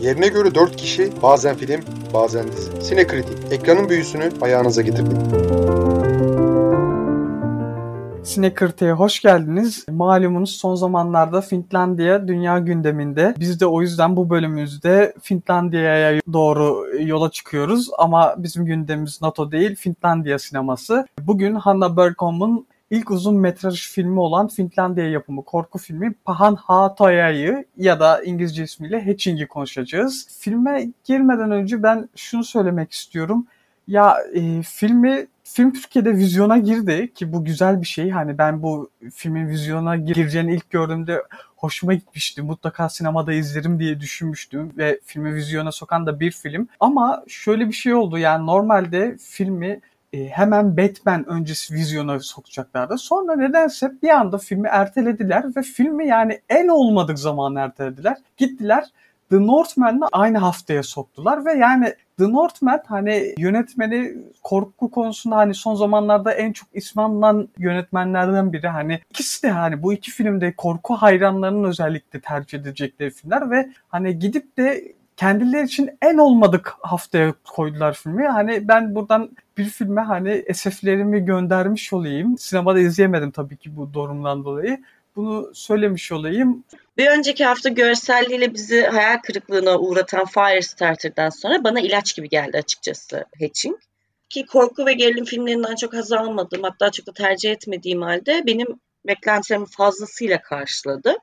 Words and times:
Yerine 0.00 0.28
göre 0.28 0.54
4 0.54 0.76
kişi, 0.76 1.12
bazen 1.22 1.56
film, 1.56 1.80
bazen 2.14 2.52
dizi. 2.52 2.82
Sinekritik, 2.82 3.52
ekranın 3.52 3.88
büyüsünü 3.88 4.30
ayağınıza 4.42 4.82
getirdik. 4.82 5.16
Sinekırtı'ya 8.24 8.94
hoş 8.94 9.20
geldiniz. 9.20 9.86
Malumunuz 9.90 10.50
son 10.50 10.74
zamanlarda 10.74 11.40
Finlandiya 11.40 12.28
dünya 12.28 12.58
gündeminde. 12.58 13.34
Biz 13.38 13.60
de 13.60 13.66
o 13.66 13.82
yüzden 13.82 14.16
bu 14.16 14.30
bölümümüzde 14.30 15.14
Finlandiya'ya 15.22 16.20
doğru 16.32 16.86
yola 17.00 17.30
çıkıyoruz. 17.30 17.90
Ama 17.98 18.34
bizim 18.38 18.64
gündemimiz 18.64 19.22
NATO 19.22 19.52
değil, 19.52 19.76
Finlandiya 19.76 20.38
sineması. 20.38 21.06
Bugün 21.22 21.54
Hanna 21.54 21.96
Bergholm'un 21.96 22.66
ilk 22.90 23.10
uzun 23.10 23.36
metraj 23.36 23.88
filmi 23.88 24.20
olan 24.20 24.48
Finlandiya 24.48 25.10
yapımı 25.10 25.44
korku 25.44 25.78
filmi 25.78 26.14
Pahan 26.24 26.54
Hatoya'yı 26.54 27.64
ya 27.76 28.00
da 28.00 28.22
İngilizce 28.22 28.62
ismiyle 28.62 29.04
Hatching'i 29.06 29.46
konuşacağız. 29.46 30.26
Filme 30.40 30.88
girmeden 31.04 31.50
önce 31.50 31.82
ben 31.82 32.08
şunu 32.16 32.44
söylemek 32.44 32.92
istiyorum. 32.92 33.46
Ya 33.88 34.16
e, 34.34 34.62
filmi 34.62 35.26
film 35.44 35.72
Türkiye'de 35.72 36.12
vizyona 36.12 36.58
girdi 36.58 37.12
ki 37.14 37.32
bu 37.32 37.44
güzel 37.44 37.80
bir 37.80 37.86
şey. 37.86 38.10
Hani 38.10 38.38
ben 38.38 38.62
bu 38.62 38.90
filmin 39.14 39.48
vizyona 39.48 39.96
gireceğini 39.96 40.54
ilk 40.54 40.70
gördüğümde 40.70 41.22
hoşuma 41.56 41.94
gitmişti. 41.94 42.42
Mutlaka 42.42 42.88
sinemada 42.88 43.32
izlerim 43.32 43.78
diye 43.78 44.00
düşünmüştüm 44.00 44.72
ve 44.76 45.00
filmi 45.04 45.34
vizyona 45.34 45.72
sokan 45.72 46.06
da 46.06 46.20
bir 46.20 46.30
film. 46.30 46.68
Ama 46.80 47.24
şöyle 47.28 47.68
bir 47.68 47.72
şey 47.72 47.94
oldu. 47.94 48.18
Yani 48.18 48.46
normalde 48.46 49.16
filmi 49.20 49.80
e, 50.12 50.28
hemen 50.28 50.76
Batman 50.76 51.28
öncesi 51.28 51.74
vizyona 51.74 52.20
sokacaklardı. 52.20 52.98
Sonra 52.98 53.36
nedense 53.36 53.92
bir 54.02 54.08
anda 54.08 54.38
filmi 54.38 54.68
ertelediler 54.68 55.44
ve 55.56 55.62
filmi 55.62 56.06
yani 56.06 56.40
en 56.48 56.68
olmadık 56.68 57.18
zaman 57.18 57.56
ertelediler. 57.56 58.16
Gittiler 58.36 58.84
The 59.30 59.46
Northman'la 59.46 60.08
aynı 60.12 60.38
haftaya 60.38 60.82
soktular 60.82 61.44
ve 61.44 61.52
yani 61.52 61.94
The 62.18 62.32
Northman 62.32 62.82
hani 62.86 63.34
yönetmeni 63.38 64.16
korku 64.42 64.90
konusunda 64.90 65.36
hani 65.36 65.54
son 65.54 65.74
zamanlarda 65.74 66.32
en 66.32 66.52
çok 66.52 66.68
ismi 66.72 67.02
anılan 67.02 67.48
yönetmenlerden 67.58 68.52
biri. 68.52 68.68
Hani 68.68 69.00
ikisi 69.10 69.42
de 69.42 69.50
hani 69.50 69.82
bu 69.82 69.92
iki 69.92 70.10
filmde 70.10 70.54
korku 70.56 70.94
hayranlarının 70.94 71.64
özellikle 71.64 72.20
tercih 72.20 72.58
edecekleri 72.58 73.10
filmler 73.10 73.50
ve 73.50 73.68
hani 73.88 74.18
gidip 74.18 74.56
de 74.56 74.94
kendileri 75.16 75.66
için 75.66 75.90
en 76.02 76.18
olmadık 76.18 76.74
haftaya 76.80 77.34
koydular 77.44 77.94
filmi. 77.94 78.28
Hani 78.28 78.68
ben 78.68 78.94
buradan 78.94 79.30
bir 79.58 79.64
filme 79.64 80.00
hani 80.00 80.30
eseflerimi 80.30 81.24
göndermiş 81.24 81.92
olayım. 81.92 82.38
Sinemada 82.38 82.80
izleyemedim 82.80 83.30
tabii 83.30 83.56
ki 83.56 83.76
bu 83.76 83.92
durumdan 83.92 84.44
dolayı. 84.44 84.82
Bunu 85.16 85.50
söylemiş 85.54 86.12
olayım. 86.12 86.64
Bir 86.96 87.06
önceki 87.06 87.44
hafta 87.44 87.68
görselliğiyle 87.68 88.54
bizi 88.54 88.82
hayal 88.82 89.18
kırıklığına 89.18 89.78
uğratan 89.78 90.24
Firestarter'dan 90.24 91.30
sonra 91.30 91.64
bana 91.64 91.80
ilaç 91.80 92.16
gibi 92.16 92.28
geldi 92.28 92.58
açıkçası 92.58 93.24
Hatching. 93.40 93.76
Ki 94.28 94.46
korku 94.46 94.86
ve 94.86 94.92
gerilim 94.92 95.24
filmlerinden 95.24 95.74
çok 95.74 95.94
haz 95.94 96.12
almadığım 96.12 96.62
hatta 96.62 96.90
çok 96.90 97.06
da 97.06 97.12
tercih 97.12 97.50
etmediğim 97.50 98.02
halde 98.02 98.42
benim 98.46 98.66
beklentilerimi 99.06 99.66
fazlasıyla 99.66 100.42
karşıladı. 100.42 101.16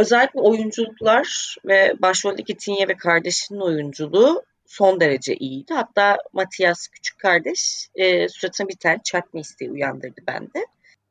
Özellikle 0.00 0.40
oyunculuklar 0.40 1.56
ve 1.64 1.94
başroldeki 1.98 2.56
Tinye 2.56 2.88
ve 2.88 2.96
kardeşinin 2.96 3.60
oyunculuğu 3.60 4.42
son 4.66 5.00
derece 5.00 5.34
iyiydi. 5.34 5.74
Hatta 5.74 6.18
Matias 6.32 6.88
küçük 6.88 7.18
kardeş 7.18 7.88
e, 7.94 8.28
suratına 8.28 8.68
bir 8.68 8.76
tane 8.76 8.98
çarpma 9.04 9.40
isteği 9.40 9.70
uyandırdı 9.70 10.20
bende. 10.26 10.66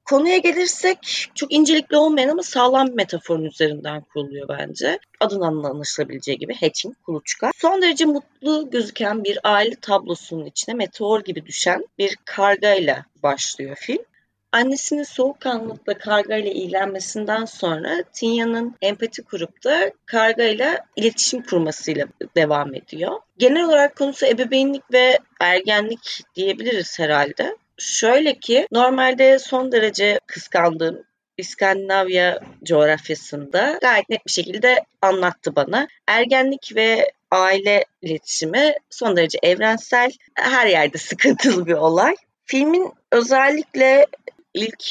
Konuya 0.06 0.38
gelirsek 0.38 1.30
çok 1.36 1.54
incelikli 1.54 1.98
olmayan 1.98 2.30
ama 2.30 2.44
sağlam 2.44 2.88
bir 2.88 2.94
metaforun 2.94 3.46
üzerinden 3.46 4.02
kuruluyor 4.02 4.48
bence. 4.48 5.00
Adından 5.20 5.64
anlaşılabileceği 5.64 6.38
gibi 6.38 6.53
hatching, 6.53 6.96
kuluçka. 7.06 7.52
Son 7.56 7.81
derece 7.81 8.06
mutlu 8.06 8.70
gözüken 8.70 9.24
bir 9.24 9.40
aile 9.44 9.76
tablosunun 9.76 10.46
içine 10.46 10.76
meteor 10.76 11.24
gibi 11.24 11.46
düşen 11.46 11.86
bir 11.98 12.18
kargayla 12.26 13.06
başlıyor 13.24 13.75
film. 13.80 14.03
Annesinin 14.52 15.04
soğukkanlılıkla 15.04 15.98
karga 15.98 16.36
ile 16.36 16.52
ilgilenmesinden 16.52 17.46
sonra 17.46 18.04
Tinya'nın 18.14 18.76
empati 18.82 19.24
kurup 19.24 19.64
da 19.64 19.92
karga 20.06 20.44
ile 20.44 20.80
iletişim 20.96 21.44
kurmasıyla 21.44 22.06
devam 22.36 22.76
ediyor. 22.76 23.20
Genel 23.38 23.66
olarak 23.66 23.96
konusu 23.96 24.26
ebeveynlik 24.26 24.94
ve 24.94 25.20
ergenlik 25.40 26.22
diyebiliriz 26.36 27.00
herhalde. 27.00 27.58
Şöyle 27.78 28.40
ki 28.40 28.68
normalde 28.72 29.40
son 29.40 29.72
derece 29.72 30.20
kıskandığım 30.28 31.04
İskandinavya 31.38 32.40
coğrafyasında 32.64 33.78
gayet 33.81 34.10
net 34.10 34.26
bir 34.26 34.31
şekilde 34.31 34.86
anlattı 35.02 35.56
bana. 35.56 35.88
Ergenlik 36.08 36.72
ve 36.76 37.12
aile 37.31 37.86
iletişimi 38.02 38.74
son 38.90 39.18
derece 39.18 39.40
evrensel, 39.44 40.12
her 40.34 40.68
yerde 40.68 40.98
sıkıntılı 41.10 41.66
bir 41.66 41.74
olay. 41.74 42.16
Filmin 42.46 42.94
özellikle 43.12 44.06
ilk 44.54 44.84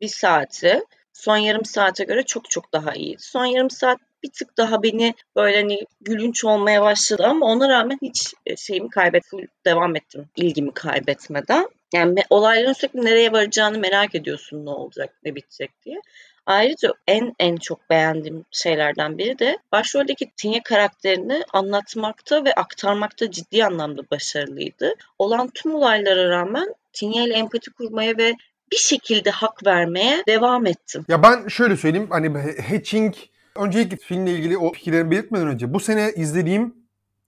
bir 0.00 0.08
saati 0.08 0.84
son 1.12 1.36
yarım 1.36 1.64
saate 1.64 2.04
göre 2.04 2.22
çok 2.22 2.50
çok 2.50 2.72
daha 2.72 2.92
iyi. 2.92 3.16
Son 3.18 3.44
yarım 3.44 3.70
saat 3.70 3.98
bir 4.22 4.30
tık 4.30 4.56
daha 4.56 4.82
beni 4.82 5.14
böyle 5.36 5.56
hani 5.56 5.86
gülünç 6.00 6.44
olmaya 6.44 6.82
başladı 6.82 7.24
ama 7.26 7.46
ona 7.46 7.68
rağmen 7.68 7.98
hiç 8.02 8.34
e, 8.46 8.56
şeyimi 8.56 8.90
kaybet 8.90 9.24
devam 9.66 9.96
ettim 9.96 10.28
ilgimi 10.36 10.74
kaybetmeden. 10.74 11.68
Yani 11.94 12.24
olayların 12.30 12.72
sürekli 12.72 13.04
nereye 13.04 13.32
varacağını 13.32 13.78
merak 13.78 14.14
ediyorsun 14.14 14.66
ne 14.66 14.70
olacak 14.70 15.14
ne 15.24 15.34
bitecek 15.34 15.70
diye. 15.84 16.00
Ayrıca 16.46 16.92
en 17.06 17.34
en 17.38 17.56
çok 17.56 17.90
beğendiğim 17.90 18.44
şeylerden 18.50 19.18
biri 19.18 19.38
de 19.38 19.58
başroldeki 19.72 20.30
Tinye 20.36 20.62
karakterini 20.62 21.42
anlatmakta 21.52 22.44
ve 22.44 22.54
aktarmakta 22.54 23.30
ciddi 23.30 23.64
anlamda 23.64 24.02
başarılıydı. 24.10 24.94
Olan 25.18 25.50
tüm 25.54 25.74
olaylara 25.74 26.28
rağmen 26.28 26.74
Tinye 26.92 27.24
ile 27.24 27.34
empati 27.34 27.70
kurmaya 27.70 28.16
ve 28.16 28.34
bir 28.72 28.76
şekilde 28.76 29.30
hak 29.30 29.66
vermeye 29.66 30.22
devam 30.28 30.66
ettim. 30.66 31.04
Ya 31.08 31.22
ben 31.22 31.48
şöyle 31.48 31.76
söyleyeyim 31.76 32.08
hani 32.10 32.28
Hatching 32.70 33.14
önceki 33.56 33.96
filmle 33.96 34.32
ilgili 34.32 34.58
o 34.58 34.72
fikirlerimi 34.72 35.10
belirtmeden 35.10 35.46
önce 35.46 35.74
bu 35.74 35.80
sene 35.80 36.12
izlediğim 36.16 36.74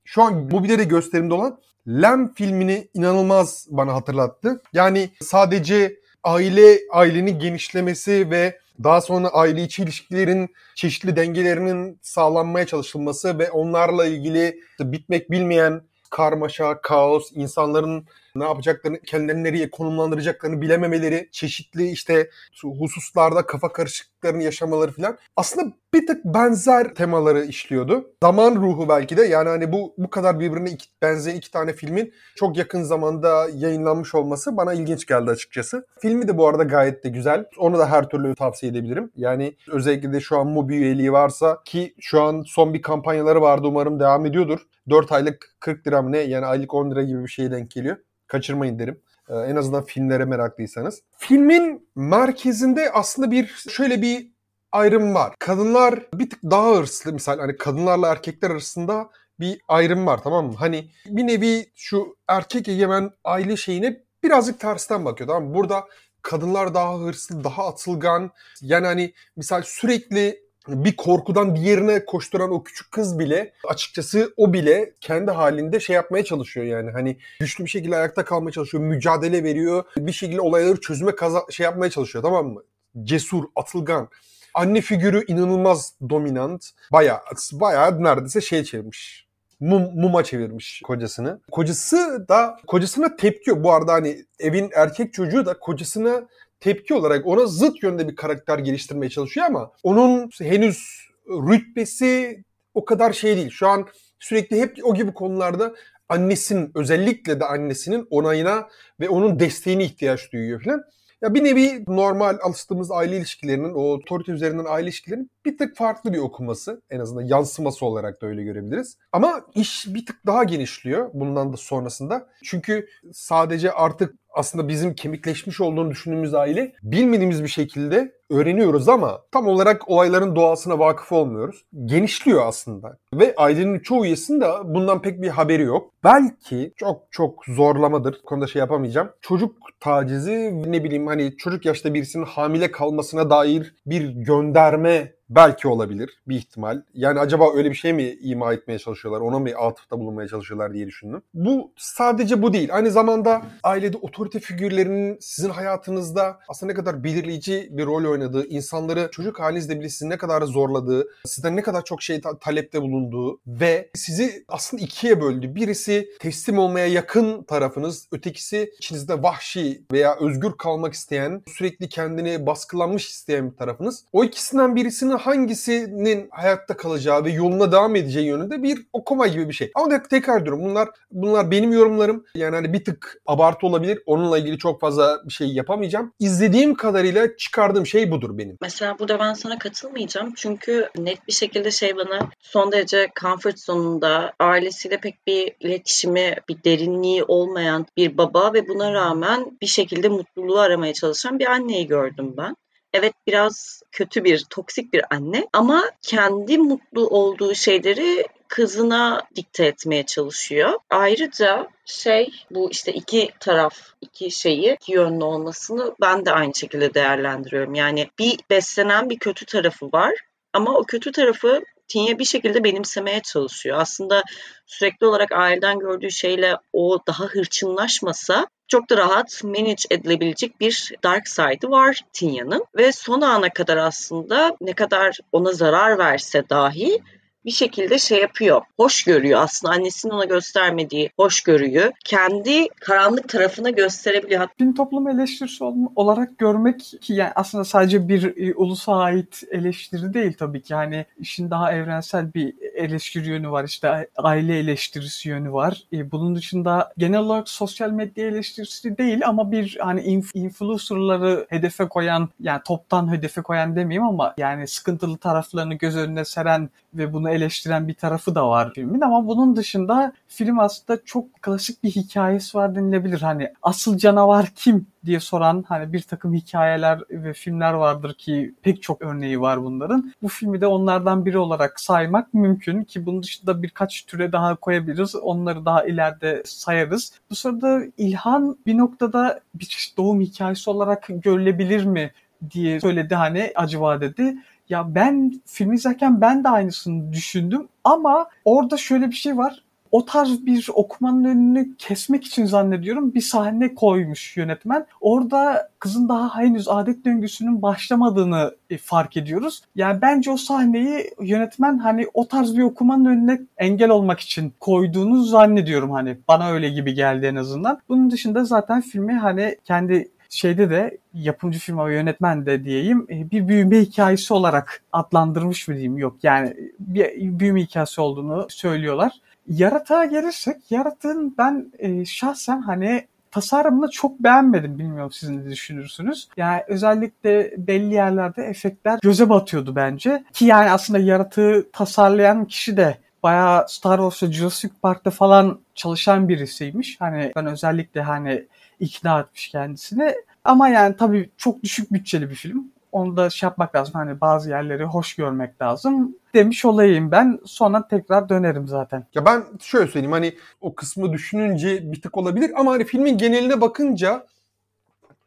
şu 0.04 0.22
an 0.22 0.34
mobilde 0.34 0.78
de 0.78 0.84
gösterimde 0.84 1.34
olan 1.34 1.58
Lem 1.88 2.34
filmini 2.34 2.88
inanılmaz 2.94 3.66
bana 3.70 3.94
hatırlattı. 3.94 4.62
Yani 4.72 5.10
sadece 5.20 5.96
aile 6.24 6.78
ailenin 6.92 7.38
genişlemesi 7.38 8.30
ve 8.30 8.58
daha 8.84 9.00
sonra 9.00 9.28
aile 9.28 9.62
içi 9.62 9.82
ilişkilerin 9.82 10.54
çeşitli 10.74 11.16
dengelerinin 11.16 11.98
sağlanmaya 12.02 12.66
çalışılması 12.66 13.38
ve 13.38 13.50
onlarla 13.50 14.06
ilgili 14.06 14.60
bitmek 14.80 15.30
bilmeyen 15.30 15.82
karmaşa, 16.10 16.80
kaos, 16.80 17.30
insanların 17.34 18.06
ne 18.38 18.44
yapacaklarını, 18.44 19.00
kendilerini 19.00 19.44
nereye 19.44 19.70
konumlandıracaklarını 19.70 20.60
bilememeleri, 20.60 21.28
çeşitli 21.32 21.90
işte 21.90 22.30
hususlarda 22.62 23.46
kafa 23.46 23.72
karışıklıklarını 23.72 24.42
yaşamaları 24.42 24.92
falan 24.92 25.18
aslında 25.36 25.72
bir 25.94 26.06
tık 26.06 26.24
benzer 26.24 26.94
temaları 26.94 27.44
işliyordu. 27.44 28.10
Zaman 28.22 28.54
ruhu 28.56 28.88
belki 28.88 29.16
de 29.16 29.22
yani 29.22 29.48
hani 29.48 29.72
bu 29.72 29.94
bu 29.98 30.10
kadar 30.10 30.40
birbirine 30.40 30.70
iki, 30.70 30.86
benzer 31.02 31.34
iki 31.34 31.50
tane 31.50 31.72
filmin 31.72 32.12
çok 32.36 32.56
yakın 32.56 32.82
zamanda 32.82 33.48
yayınlanmış 33.54 34.14
olması 34.14 34.56
bana 34.56 34.74
ilginç 34.74 35.06
geldi 35.06 35.30
açıkçası. 35.30 35.86
Filmi 36.00 36.28
de 36.28 36.38
bu 36.38 36.48
arada 36.48 36.62
gayet 36.62 37.04
de 37.04 37.08
güzel. 37.08 37.44
Onu 37.58 37.78
da 37.78 37.90
her 37.90 38.08
türlü 38.08 38.34
tavsiye 38.34 38.72
edebilirim. 38.72 39.10
Yani 39.16 39.56
özellikle 39.68 40.12
de 40.12 40.20
şu 40.20 40.38
an 40.38 40.46
Mubi 40.46 40.76
üyeliği 40.76 41.12
varsa 41.12 41.62
ki 41.64 41.94
şu 42.00 42.22
an 42.22 42.44
son 42.46 42.74
bir 42.74 42.82
kampanyaları 42.82 43.40
vardı 43.40 43.66
umarım 43.66 44.00
devam 44.00 44.26
ediyordur. 44.26 44.60
4 44.90 45.12
aylık 45.12 45.56
40 45.60 45.86
lira 45.86 46.02
mı 46.02 46.12
ne 46.12 46.18
yani 46.18 46.46
aylık 46.46 46.74
10 46.74 46.90
lira 46.90 47.02
gibi 47.02 47.22
bir 47.22 47.28
şeye 47.28 47.50
denk 47.50 47.70
geliyor. 47.70 47.96
Kaçırmayın 48.26 48.78
derim. 48.78 49.00
Ee, 49.28 49.34
en 49.34 49.56
azından 49.56 49.84
filmlere 49.84 50.24
meraklıysanız. 50.24 51.02
Filmin 51.18 51.88
merkezinde 51.94 52.90
aslında 52.92 53.30
bir 53.30 53.46
şöyle 53.70 54.02
bir 54.02 54.32
ayrım 54.72 55.14
var. 55.14 55.34
Kadınlar 55.38 56.06
bir 56.14 56.30
tık 56.30 56.42
daha 56.42 56.76
hırslı 56.76 57.12
misal 57.12 57.38
hani 57.38 57.56
kadınlarla 57.56 58.08
erkekler 58.12 58.50
arasında 58.50 59.10
bir 59.40 59.60
ayrım 59.68 60.06
var 60.06 60.22
tamam 60.22 60.46
mı? 60.46 60.54
Hani 60.58 60.90
bir 61.06 61.26
nevi 61.26 61.66
şu 61.74 62.16
erkek 62.28 62.68
egemen 62.68 63.10
aile 63.24 63.56
şeyine 63.56 64.00
birazcık 64.22 64.60
tersten 64.60 65.04
bakıyor 65.04 65.28
tamam 65.28 65.44
mı? 65.44 65.54
Burada 65.54 65.84
kadınlar 66.22 66.74
daha 66.74 66.98
hırslı, 66.98 67.44
daha 67.44 67.66
atılgan. 67.68 68.30
Yani 68.62 68.86
hani 68.86 69.12
misal 69.36 69.62
sürekli 69.64 70.45
bir 70.68 70.96
korkudan 70.96 71.56
diğerine 71.56 72.04
koşturan 72.04 72.52
o 72.52 72.64
küçük 72.64 72.92
kız 72.92 73.18
bile 73.18 73.52
açıkçası 73.68 74.34
o 74.36 74.52
bile 74.52 74.92
kendi 75.00 75.30
halinde 75.30 75.80
şey 75.80 75.96
yapmaya 75.96 76.24
çalışıyor 76.24 76.66
yani 76.66 76.90
hani 76.90 77.16
güçlü 77.40 77.64
bir 77.64 77.70
şekilde 77.70 77.96
ayakta 77.96 78.24
kalmaya 78.24 78.52
çalışıyor, 78.52 78.84
mücadele 78.84 79.44
veriyor, 79.44 79.84
bir 79.96 80.12
şekilde 80.12 80.40
olayları 80.40 80.80
çözüme 80.80 81.14
kaza 81.14 81.42
şey 81.50 81.64
yapmaya 81.64 81.90
çalışıyor 81.90 82.24
tamam 82.24 82.46
mı? 82.46 82.62
Cesur, 83.04 83.44
atılgan. 83.56 84.08
Anne 84.54 84.80
figürü 84.80 85.24
inanılmaz 85.26 85.94
dominant. 86.10 86.70
Baya 86.92 87.22
baya 87.52 87.90
neredeyse 87.90 88.40
şey 88.40 88.64
çevirmiş. 88.64 89.26
Mum, 89.60 89.82
muma 89.94 90.24
çevirmiş 90.24 90.80
kocasını. 90.84 91.40
Kocası 91.50 92.26
da 92.28 92.56
kocasına 92.66 93.16
tepki. 93.16 93.64
Bu 93.64 93.72
arada 93.72 93.92
hani 93.92 94.24
evin 94.38 94.70
erkek 94.74 95.12
çocuğu 95.12 95.46
da 95.46 95.58
kocasına 95.58 96.28
tepki 96.60 96.94
olarak 96.94 97.26
ona 97.26 97.46
zıt 97.46 97.82
yönde 97.82 98.08
bir 98.08 98.16
karakter 98.16 98.58
geliştirmeye 98.58 99.10
çalışıyor 99.10 99.46
ama 99.46 99.72
onun 99.82 100.30
henüz 100.38 101.08
rütbesi 101.28 102.44
o 102.74 102.84
kadar 102.84 103.12
şey 103.12 103.36
değil. 103.36 103.50
Şu 103.50 103.68
an 103.68 103.86
sürekli 104.18 104.60
hep 104.60 104.76
o 104.84 104.94
gibi 104.94 105.12
konularda 105.14 105.74
annesinin 106.08 106.70
özellikle 106.74 107.40
de 107.40 107.44
annesinin 107.44 108.06
onayına 108.10 108.68
ve 109.00 109.08
onun 109.08 109.40
desteğine 109.40 109.84
ihtiyaç 109.84 110.32
duyuyor 110.32 110.64
falan. 110.64 110.82
Ya 111.22 111.34
bir 111.34 111.44
nevi 111.44 111.84
normal 111.88 112.38
alıştığımız 112.42 112.90
aile 112.90 113.16
ilişkilerinin, 113.16 113.72
o 113.74 113.80
otorite 113.80 114.32
üzerinden 114.32 114.64
aile 114.68 114.84
ilişkilerinin 114.84 115.30
bir 115.44 115.58
tık 115.58 115.76
farklı 115.76 116.12
bir 116.12 116.18
okuması. 116.18 116.82
En 116.90 117.00
azından 117.00 117.22
yansıması 117.22 117.86
olarak 117.86 118.22
da 118.22 118.26
öyle 118.26 118.42
görebiliriz. 118.42 118.98
Ama 119.12 119.46
iş 119.54 119.86
bir 119.94 120.06
tık 120.06 120.26
daha 120.26 120.44
genişliyor 120.44 121.10
bundan 121.14 121.52
da 121.52 121.56
sonrasında. 121.56 122.28
Çünkü 122.44 122.88
sadece 123.12 123.72
artık 123.72 124.14
aslında 124.30 124.68
bizim 124.68 124.94
kemikleşmiş 124.94 125.60
olduğunu 125.60 125.90
düşündüğümüz 125.90 126.34
aile 126.34 126.72
bilmediğimiz 126.82 127.42
bir 127.42 127.48
şekilde 127.48 128.15
öğreniyoruz 128.30 128.88
ama 128.88 129.22
tam 129.32 129.48
olarak 129.48 129.90
olayların 129.90 130.36
doğasına 130.36 130.78
vakıf 130.78 131.12
olmuyoruz. 131.12 131.64
Genişliyor 131.84 132.46
aslında. 132.46 132.98
Ve 133.14 133.34
ailenin 133.36 133.78
çoğu 133.78 134.04
üyesinin 134.04 134.40
de 134.40 134.46
bundan 134.64 135.02
pek 135.02 135.22
bir 135.22 135.28
haberi 135.28 135.62
yok. 135.62 135.90
Belki 136.04 136.72
çok 136.76 137.02
çok 137.10 137.44
zorlamadır. 137.46 138.20
Bu 138.22 138.26
konuda 138.26 138.46
şey 138.46 138.60
yapamayacağım. 138.60 139.10
Çocuk 139.20 139.56
tacizi 139.80 140.62
ne 140.66 140.84
bileyim 140.84 141.06
hani 141.06 141.36
çocuk 141.36 141.66
yaşta 141.66 141.94
birisinin 141.94 142.24
hamile 142.24 142.70
kalmasına 142.70 143.30
dair 143.30 143.74
bir 143.86 144.08
gönderme 144.08 145.15
belki 145.28 145.68
olabilir 145.68 146.18
bir 146.28 146.36
ihtimal. 146.36 146.82
Yani 146.94 147.20
acaba 147.20 147.54
öyle 147.54 147.70
bir 147.70 147.74
şey 147.74 147.92
mi 147.92 148.16
ima 148.20 148.52
etmeye 148.52 148.78
çalışıyorlar? 148.78 149.20
Ona 149.20 149.38
mı 149.38 149.50
atıfta 149.58 150.00
bulunmaya 150.00 150.28
çalışıyorlar 150.28 150.74
diye 150.74 150.86
düşündüm. 150.86 151.22
Bu 151.34 151.72
sadece 151.76 152.42
bu 152.42 152.52
değil. 152.52 152.68
Aynı 152.72 152.90
zamanda 152.90 153.42
ailede 153.62 153.96
otorite 153.96 154.40
figürlerinin 154.40 155.18
sizin 155.20 155.50
hayatınızda 155.50 156.38
aslında 156.48 156.72
ne 156.72 156.76
kadar 156.76 157.04
belirleyici 157.04 157.68
bir 157.70 157.86
rol 157.86 158.10
oynadığı, 158.10 158.46
insanları 158.46 159.08
çocuk 159.12 159.40
halinizde 159.40 159.80
bile 159.80 159.88
sizi 159.88 160.10
ne 160.10 160.18
kadar 160.18 160.42
zorladığı, 160.42 161.06
sizden 161.24 161.56
ne 161.56 161.62
kadar 161.62 161.84
çok 161.84 162.02
şey 162.02 162.20
ta- 162.20 162.38
talepte 162.38 162.82
bulunduğu 162.82 163.40
ve 163.46 163.90
sizi 163.94 164.44
aslında 164.48 164.82
ikiye 164.82 165.20
böldü. 165.20 165.54
Birisi 165.54 166.08
teslim 166.20 166.58
olmaya 166.58 166.86
yakın 166.86 167.42
tarafınız, 167.42 168.08
ötekisi 168.12 168.72
içinizde 168.78 169.22
vahşi 169.22 169.82
veya 169.92 170.16
özgür 170.20 170.52
kalmak 170.58 170.94
isteyen, 170.94 171.42
sürekli 171.46 171.88
kendini 171.88 172.46
baskılanmış 172.46 173.10
isteyen 173.10 173.50
bir 173.50 173.56
tarafınız. 173.56 174.04
O 174.12 174.24
ikisinden 174.24 174.76
birisinin 175.16 175.36
hangisinin 175.36 176.28
hayatta 176.30 176.76
kalacağı 176.76 177.24
ve 177.24 177.30
yoluna 177.30 177.72
devam 177.72 177.96
edeceği 177.96 178.26
yönünde 178.26 178.62
bir 178.62 178.86
okuma 178.92 179.26
gibi 179.26 179.48
bir 179.48 179.54
şey. 179.54 179.70
Ama 179.74 179.88
tek- 179.88 180.10
tekrar 180.10 180.44
diyorum 180.44 180.64
bunlar 180.64 180.88
bunlar 181.10 181.50
benim 181.50 181.72
yorumlarım. 181.72 182.24
Yani 182.34 182.56
hani 182.56 182.72
bir 182.72 182.84
tık 182.84 183.22
abartı 183.26 183.66
olabilir. 183.66 184.02
Onunla 184.06 184.38
ilgili 184.38 184.58
çok 184.58 184.80
fazla 184.80 185.20
bir 185.24 185.32
şey 185.32 185.48
yapamayacağım. 185.48 186.12
İzlediğim 186.18 186.74
kadarıyla 186.74 187.36
çıkardığım 187.36 187.86
şey 187.86 188.10
budur 188.10 188.38
benim. 188.38 188.56
Mesela 188.62 188.98
burada 188.98 189.18
ben 189.18 189.34
sana 189.34 189.58
katılmayacağım. 189.58 190.32
Çünkü 190.36 190.88
net 190.98 191.28
bir 191.28 191.32
şekilde 191.32 191.70
şey 191.70 191.96
bana 191.96 192.18
son 192.40 192.72
derece 192.72 193.08
comfort 193.20 193.58
zone'unda 193.58 194.32
ailesiyle 194.40 194.96
pek 195.00 195.26
bir 195.26 195.52
iletişimi, 195.60 196.36
bir 196.48 196.64
derinliği 196.64 197.24
olmayan 197.24 197.86
bir 197.96 198.18
baba 198.18 198.52
ve 198.52 198.68
buna 198.68 198.92
rağmen 198.92 199.58
bir 199.62 199.66
şekilde 199.66 200.08
mutluluğu 200.08 200.58
aramaya 200.58 200.92
çalışan 200.92 201.38
bir 201.38 201.46
anneyi 201.46 201.86
gördüm 201.86 202.34
ben. 202.36 202.56
Evet 202.98 203.14
biraz 203.26 203.82
kötü 203.92 204.24
bir, 204.24 204.44
toksik 204.50 204.92
bir 204.92 205.14
anne 205.14 205.48
ama 205.52 205.90
kendi 206.02 206.58
mutlu 206.58 207.08
olduğu 207.08 207.54
şeyleri 207.54 208.26
kızına 208.48 209.22
dikte 209.34 209.66
etmeye 209.66 210.06
çalışıyor. 210.06 210.72
Ayrıca 210.90 211.68
şey 211.84 212.30
bu 212.50 212.70
işte 212.70 212.92
iki 212.92 213.30
taraf, 213.40 213.78
iki 214.00 214.30
şeyi 214.30 214.74
iki 214.74 214.92
yönlü 214.92 215.24
olmasını 215.24 215.94
ben 216.00 216.26
de 216.26 216.32
aynı 216.32 216.54
şekilde 216.54 216.94
değerlendiriyorum. 216.94 217.74
Yani 217.74 218.10
bir 218.18 218.38
beslenen 218.50 219.10
bir 219.10 219.18
kötü 219.18 219.46
tarafı 219.46 219.86
var 219.92 220.14
ama 220.52 220.78
o 220.78 220.84
kötü 220.84 221.12
tarafı 221.12 221.62
Tinye 221.88 222.18
bir 222.18 222.24
şekilde 222.24 222.64
benimsemeye 222.64 223.20
çalışıyor. 223.20 223.78
Aslında 223.80 224.22
sürekli 224.66 225.06
olarak 225.06 225.32
aileden 225.32 225.78
gördüğü 225.78 226.10
şeyle 226.10 226.56
o 226.72 226.98
daha 227.06 227.24
hırçınlaşmasa 227.24 228.46
çok 228.68 228.90
da 228.90 228.96
rahat 228.96 229.44
manage 229.44 229.82
edilebilecek 229.90 230.60
bir 230.60 230.92
dark 231.02 231.28
side'ı 231.28 231.70
var 231.70 232.00
Tinya'nın. 232.12 232.64
Ve 232.76 232.92
son 232.92 233.20
ana 233.20 233.52
kadar 233.52 233.76
aslında 233.76 234.56
ne 234.60 234.72
kadar 234.72 235.18
ona 235.32 235.52
zarar 235.52 235.98
verse 235.98 236.48
dahi 236.50 237.02
bir 237.46 237.50
şekilde 237.50 237.98
şey 237.98 238.20
yapıyor. 238.20 238.62
Hoş 238.76 239.04
görüyor 239.04 239.40
aslında 239.42 239.74
annesinin 239.74 240.12
ona 240.12 240.24
göstermediği 240.24 241.10
hoşgörüyü 241.16 241.92
kendi 242.04 242.68
karanlık 242.68 243.28
tarafına 243.28 243.70
gösterebiliyor. 243.70 244.48
Din 244.60 244.72
toplum 244.72 245.08
eleştirisi 245.08 245.64
ol- 245.64 245.76
olarak 245.96 246.38
görmek 246.38 246.80
ki 246.80 247.12
yani 247.12 247.32
aslında 247.34 247.64
sadece 247.64 248.08
bir 248.08 248.36
e, 248.36 248.54
ulusa 248.54 248.96
ait 248.96 249.42
eleştiri 249.50 250.14
değil 250.14 250.32
tabii 250.38 250.62
ki. 250.62 250.72
Yani 250.72 251.06
işin 251.18 251.50
daha 251.50 251.72
evrensel 251.72 252.34
bir 252.34 252.54
eleştiri 252.74 253.28
yönü 253.28 253.50
var. 253.50 253.64
İşte 253.64 254.08
aile 254.16 254.58
eleştirisi 254.58 255.28
yönü 255.28 255.52
var. 255.52 255.82
E, 255.92 256.10
bunun 256.10 256.36
dışında 256.36 256.92
genel 256.98 257.20
olarak 257.20 257.48
sosyal 257.48 257.90
medya 257.90 258.26
eleştirisi 258.26 258.98
değil 258.98 259.26
ama 259.26 259.52
bir 259.52 259.78
hani 259.80 260.00
inf- 260.00 260.38
influencerları 260.38 261.46
hedefe 261.48 261.88
koyan 261.88 262.28
yani 262.40 262.60
toptan 262.66 263.12
hedefe 263.12 263.42
koyan 263.42 263.76
demeyeyim 263.76 264.08
ama 264.08 264.34
yani 264.38 264.68
sıkıntılı 264.68 265.18
taraflarını 265.18 265.74
göz 265.74 265.96
önüne 265.96 266.24
seren 266.24 266.70
ve 266.94 267.12
bunu 267.12 267.30
eleştiren 267.36 267.88
bir 267.88 267.94
tarafı 267.94 268.34
da 268.34 268.48
var 268.48 268.72
filmin 268.74 269.00
ama 269.00 269.26
bunun 269.26 269.56
dışında 269.56 270.12
film 270.28 270.58
aslında 270.58 271.00
çok 271.04 271.42
klasik 271.42 271.82
bir 271.84 271.90
hikayesi 271.90 272.58
var 272.58 272.74
denilebilir. 272.74 273.20
Hani 273.20 273.52
asıl 273.62 273.98
canavar 273.98 274.46
kim 274.54 274.86
diye 275.04 275.20
soran 275.20 275.64
hani 275.68 275.92
bir 275.92 276.02
takım 276.02 276.34
hikayeler 276.34 277.00
ve 277.10 277.32
filmler 277.32 277.72
vardır 277.72 278.14
ki 278.14 278.54
pek 278.62 278.82
çok 278.82 279.02
örneği 279.02 279.40
var 279.40 279.64
bunların. 279.64 280.12
Bu 280.22 280.28
filmi 280.28 280.60
de 280.60 280.66
onlardan 280.66 281.26
biri 281.26 281.38
olarak 281.38 281.80
saymak 281.80 282.34
mümkün 282.34 282.84
ki 282.84 283.06
bunun 283.06 283.22
dışında 283.22 283.62
birkaç 283.62 284.06
türe 284.06 284.32
daha 284.32 284.56
koyabiliriz. 284.56 285.14
Onları 285.14 285.64
daha 285.64 285.84
ileride 285.84 286.42
sayarız. 286.44 287.12
Bu 287.30 287.34
sırada 287.34 287.82
İlhan 287.96 288.58
bir 288.66 288.78
noktada 288.78 289.40
bir 289.54 289.94
doğum 289.96 290.20
hikayesi 290.20 290.70
olarak 290.70 291.06
görülebilir 291.08 291.84
mi 291.84 292.10
diye 292.50 292.80
söyledi 292.80 293.14
hani 293.14 293.52
acaba 293.54 294.00
dedi. 294.00 294.36
Ya 294.68 294.94
ben 294.94 295.40
film 295.46 295.72
izlerken 295.72 296.20
ben 296.20 296.44
de 296.44 296.48
aynısını 296.48 297.12
düşündüm 297.12 297.68
ama 297.84 298.28
orada 298.44 298.76
şöyle 298.76 299.06
bir 299.10 299.16
şey 299.16 299.36
var. 299.36 299.62
O 299.92 300.04
tarz 300.04 300.46
bir 300.46 300.68
okumanın 300.74 301.24
önünü 301.24 301.76
kesmek 301.76 302.24
için 302.24 302.44
zannediyorum 302.44 303.14
bir 303.14 303.20
sahne 303.20 303.74
koymuş 303.74 304.36
yönetmen. 304.36 304.86
Orada 305.00 305.70
kızın 305.78 306.08
daha 306.08 306.38
henüz 306.38 306.68
adet 306.68 307.04
döngüsünün 307.04 307.62
başlamadığını 307.62 308.56
e, 308.70 308.78
fark 308.78 309.16
ediyoruz. 309.16 309.62
Yani 309.74 310.02
bence 310.02 310.30
o 310.30 310.36
sahneyi 310.36 311.10
yönetmen 311.20 311.78
hani 311.78 312.06
o 312.14 312.28
tarz 312.28 312.56
bir 312.56 312.62
okumanın 312.62 313.04
önüne 313.04 313.40
engel 313.58 313.90
olmak 313.90 314.20
için 314.20 314.52
koyduğunu 314.60 315.22
zannediyorum 315.22 315.90
hani 315.90 316.18
bana 316.28 316.50
öyle 316.50 316.68
gibi 316.68 316.94
geldi 316.94 317.26
en 317.26 317.36
azından. 317.36 317.80
Bunun 317.88 318.10
dışında 318.10 318.44
zaten 318.44 318.80
filmi 318.80 319.12
hani 319.14 319.56
kendi 319.64 320.08
şeyde 320.30 320.70
de 320.70 320.98
yapımcı 321.14 321.58
firma 321.58 321.86
ve 321.86 321.94
yönetmen 321.94 322.46
de 322.46 322.64
diyeyim 322.64 323.06
e, 323.10 323.30
bir 323.30 323.48
büyüme 323.48 323.80
hikayesi 323.80 324.34
olarak 324.34 324.82
adlandırmış 324.92 325.68
mı 325.68 325.74
diyeyim 325.74 325.98
yok 325.98 326.16
yani 326.22 326.56
bir 326.78 327.38
büyüme 327.38 327.62
hikayesi 327.62 328.00
olduğunu 328.00 328.46
söylüyorlar. 328.50 329.12
Yaratığa 329.48 330.04
gelirsek 330.04 330.56
yaratığın 330.70 331.34
ben 331.38 331.72
e, 331.78 332.04
şahsen 332.04 332.62
hani 332.62 333.06
tasarımını 333.30 333.90
çok 333.90 334.20
beğenmedim. 334.20 334.78
Bilmiyorum 334.78 335.12
siz 335.12 335.30
ne 335.30 335.50
düşünürsünüz. 335.50 336.28
Yani 336.36 336.62
özellikle 336.68 337.54
belli 337.56 337.94
yerlerde 337.94 338.42
efektler 338.42 338.98
göze 339.02 339.28
batıyordu 339.28 339.76
bence. 339.76 340.24
Ki 340.32 340.44
yani 340.44 340.70
aslında 340.70 340.98
yaratığı 340.98 341.66
tasarlayan 341.72 342.44
kişi 342.44 342.76
de 342.76 342.98
bayağı 343.22 343.68
Star 343.68 343.96
Wars'ta 343.96 344.32
Jurassic 344.32 344.74
Park'ta 344.82 345.10
falan 345.10 345.58
çalışan 345.74 346.28
birisiymiş. 346.28 346.96
Hani 347.00 347.32
ben 347.36 347.46
özellikle 347.46 348.02
hani 348.02 348.46
ikna 348.80 349.20
etmiş 349.20 349.48
kendisini. 349.48 350.14
Ama 350.44 350.68
yani 350.68 350.96
tabii 350.96 351.30
çok 351.36 351.62
düşük 351.62 351.92
bütçeli 351.92 352.30
bir 352.30 352.34
film. 352.34 352.64
Onu 352.92 353.16
da 353.16 353.30
şey 353.30 353.46
yapmak 353.46 353.74
lazım. 353.74 353.94
Hani 353.94 354.20
bazı 354.20 354.50
yerleri 354.50 354.84
hoş 354.84 355.14
görmek 355.14 355.62
lazım. 355.62 356.16
Demiş 356.34 356.64
olayım 356.64 357.10
ben. 357.10 357.38
Sonra 357.44 357.88
tekrar 357.88 358.28
dönerim 358.28 358.68
zaten. 358.68 359.06
Ya 359.14 359.24
ben 359.24 359.44
şöyle 359.60 359.86
söyleyeyim 359.86 360.12
hani 360.12 360.34
o 360.60 360.74
kısmı 360.74 361.12
düşününce 361.12 361.92
bir 361.92 362.02
tık 362.02 362.16
olabilir 362.16 362.52
ama 362.56 362.72
hani 362.72 362.84
filmin 362.84 363.18
geneline 363.18 363.60
bakınca 363.60 364.26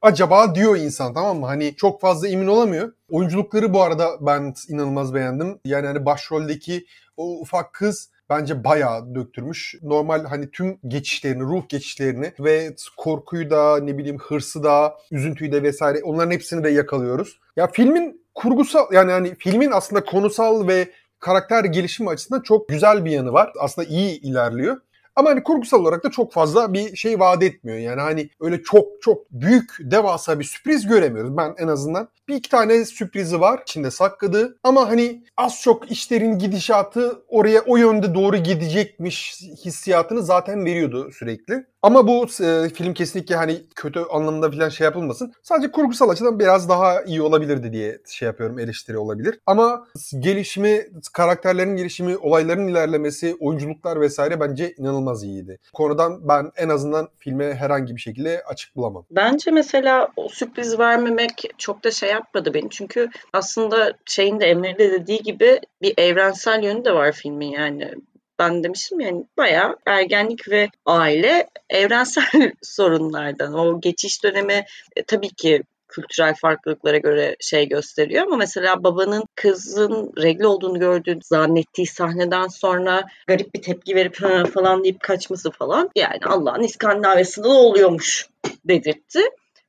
acaba 0.02 0.56
diyor 0.56 0.78
insan 0.78 1.14
tamam 1.14 1.40
mı? 1.40 1.46
Hani 1.46 1.76
çok 1.76 2.02
fazla 2.02 2.28
emin 2.28 2.48
olamıyor. 2.48 2.94
Oyunculukları 3.10 3.74
bu 3.74 3.82
arada 3.82 4.08
ben 4.22 4.54
inanılmaz 4.70 5.14
beğendim. 5.14 5.60
Yani 5.66 5.88
hani 5.88 6.06
başroldeki 6.06 6.86
o 7.18 7.40
ufak 7.40 7.74
kız 7.74 8.10
bence 8.30 8.64
bayağı 8.64 9.16
döktürmüş. 9.16 9.76
Normal 9.82 10.26
hani 10.26 10.52
tüm 10.52 10.78
geçişlerini, 10.88 11.44
ruh 11.44 11.70
geçişlerini 11.70 12.34
ve 12.40 12.76
korkuyu 12.98 13.50
da 13.50 13.80
ne 13.80 13.98
bileyim 13.98 14.18
hırsı 14.20 14.64
da, 14.64 14.98
üzüntüyü 15.12 15.52
de 15.52 15.64
vesaire 15.64 16.04
onların 16.04 16.32
hepsini 16.32 16.64
de 16.64 16.70
yakalıyoruz. 16.70 17.40
Ya 17.56 17.68
filmin 17.68 18.26
kurgusal 18.36 18.94
yani 18.94 19.12
hani 19.12 19.36
filmin 19.36 19.72
aslında 19.72 20.06
konusal 20.06 20.68
ve 20.68 20.92
karakter 21.20 21.64
gelişimi 21.64 22.10
açısından 22.10 22.42
çok 22.42 22.70
güzel 22.70 23.06
bir 23.06 23.12
yanı 23.12 23.34
var. 23.34 23.52
Aslında 23.60 23.88
iyi 23.88 24.22
ilerliyor. 24.22 24.78
Ama 25.20 25.30
hani 25.30 25.44
kurgusal 25.44 25.80
olarak 25.80 26.04
da 26.04 26.12
çok 26.12 26.34
fazla 26.34 26.74
bir 26.74 26.96
şey 26.96 27.20
vaat 27.20 27.44
etmiyor. 27.44 27.78
Yani 27.78 28.02
hani 28.02 28.30
öyle 28.40 28.64
çok 28.64 29.02
çok 29.02 29.32
büyük 29.32 29.78
devasa 29.80 30.40
bir 30.40 30.44
sürpriz 30.44 30.88
göremiyoruz. 30.88 31.38
Ben 31.38 31.56
en 31.58 31.68
azından 31.68 32.10
bir 32.28 32.36
iki 32.36 32.50
tane 32.50 32.86
sürprizi 32.86 33.42
var 33.42 33.60
içinde 33.62 33.92
sakladığı 33.92 34.58
ama 34.64 34.90
hani 34.90 35.24
az 35.38 35.62
çok 35.62 35.92
işlerin 35.92 36.40
gidişatı 36.40 37.24
oraya 37.28 37.62
o 37.62 37.78
yönde 37.78 38.14
doğru 38.14 38.38
gidecekmiş 38.38 39.42
hissiyatını 39.66 40.24
zaten 40.24 40.66
veriyordu 40.66 41.12
sürekli. 41.12 41.66
Ama 41.82 42.08
bu 42.08 42.26
e, 42.44 42.70
film 42.70 42.94
kesinlikle 42.94 43.36
hani 43.36 43.62
kötü 43.76 44.00
anlamında 44.00 44.52
falan 44.52 44.70
şey 44.70 44.86
yapılmasın. 44.86 45.34
Sadece 45.44 45.72
kurgusal 45.72 46.10
açıdan 46.10 46.40
biraz 46.40 46.70
daha 46.70 47.02
iyi 47.02 47.22
olabilirdi 47.22 47.74
diye 47.74 48.00
şey 48.08 48.26
yapıyorum 48.26 48.60
eleştiri 48.60 48.98
olabilir. 48.98 49.40
Ama 49.46 49.88
gelişimi, 50.20 50.88
karakterlerin 51.14 51.76
gelişimi, 51.76 52.18
olayların 52.18 52.68
ilerlemesi, 52.68 53.36
oyunculuklar 53.40 54.02
vesaire 54.02 54.40
bence 54.40 54.74
inanılmaz 54.78 55.24
iyiydi. 55.24 55.60
Konudan 55.74 56.28
ben 56.28 56.52
en 56.58 56.70
azından 56.70 57.08
filme 57.18 57.54
herhangi 57.54 57.96
bir 57.96 58.02
şekilde 58.02 58.44
açık 58.48 58.76
bulamam. 58.76 59.06
Bence 59.12 59.52
mesela 59.52 60.08
o 60.16 60.30
sürpriz 60.30 60.80
vermemek 60.80 61.44
çok 61.58 61.84
da 61.84 61.92
şey 61.92 62.10
yapmadı 62.10 62.54
beni. 62.54 62.70
Çünkü 62.70 63.10
aslında 63.34 63.94
şeyin 64.06 64.40
de 64.40 64.46
Emre'de 64.46 64.92
dediği 64.92 65.20
gibi 65.20 65.60
bir 65.82 65.94
evrensel 65.98 66.64
yönü 66.64 66.86
de 66.86 66.94
var 66.94 67.12
filmin 67.12 67.52
yani 67.52 67.94
ben 68.40 68.64
demiştim 68.64 69.00
yani 69.00 69.26
bayağı 69.38 69.76
ergenlik 69.86 70.50
ve 70.50 70.70
aile 70.86 71.48
evrensel 71.70 72.52
sorunlardan. 72.62 73.54
O 73.54 73.82
geçiş 73.82 74.24
dönemi 74.24 74.66
e, 74.96 75.04
tabii 75.04 75.30
ki 75.30 75.64
kültürel 75.90 76.36
farklılıklara 76.36 76.98
göre 76.98 77.36
şey 77.40 77.68
gösteriyor 77.70 78.24
ama 78.24 78.36
mesela 78.36 78.84
babanın 78.84 79.24
kızın 79.36 80.14
regl 80.18 80.44
olduğunu 80.44 80.80
gördüğü 80.80 81.20
zannettiği 81.24 81.88
sahneden 81.88 82.48
sonra 82.48 83.04
garip 83.28 83.54
bir 83.56 83.62
tepki 83.62 83.96
verip 83.96 84.16
falan 84.54 84.84
deyip 84.84 85.00
kaçması 85.00 85.52
falan 85.52 85.90
yani 85.96 86.20
Allah'ın 86.26 86.64
İskandinavya'sında 86.64 87.48
da 87.48 87.54
oluyormuş 87.54 88.28
dedirtti. 88.66 89.22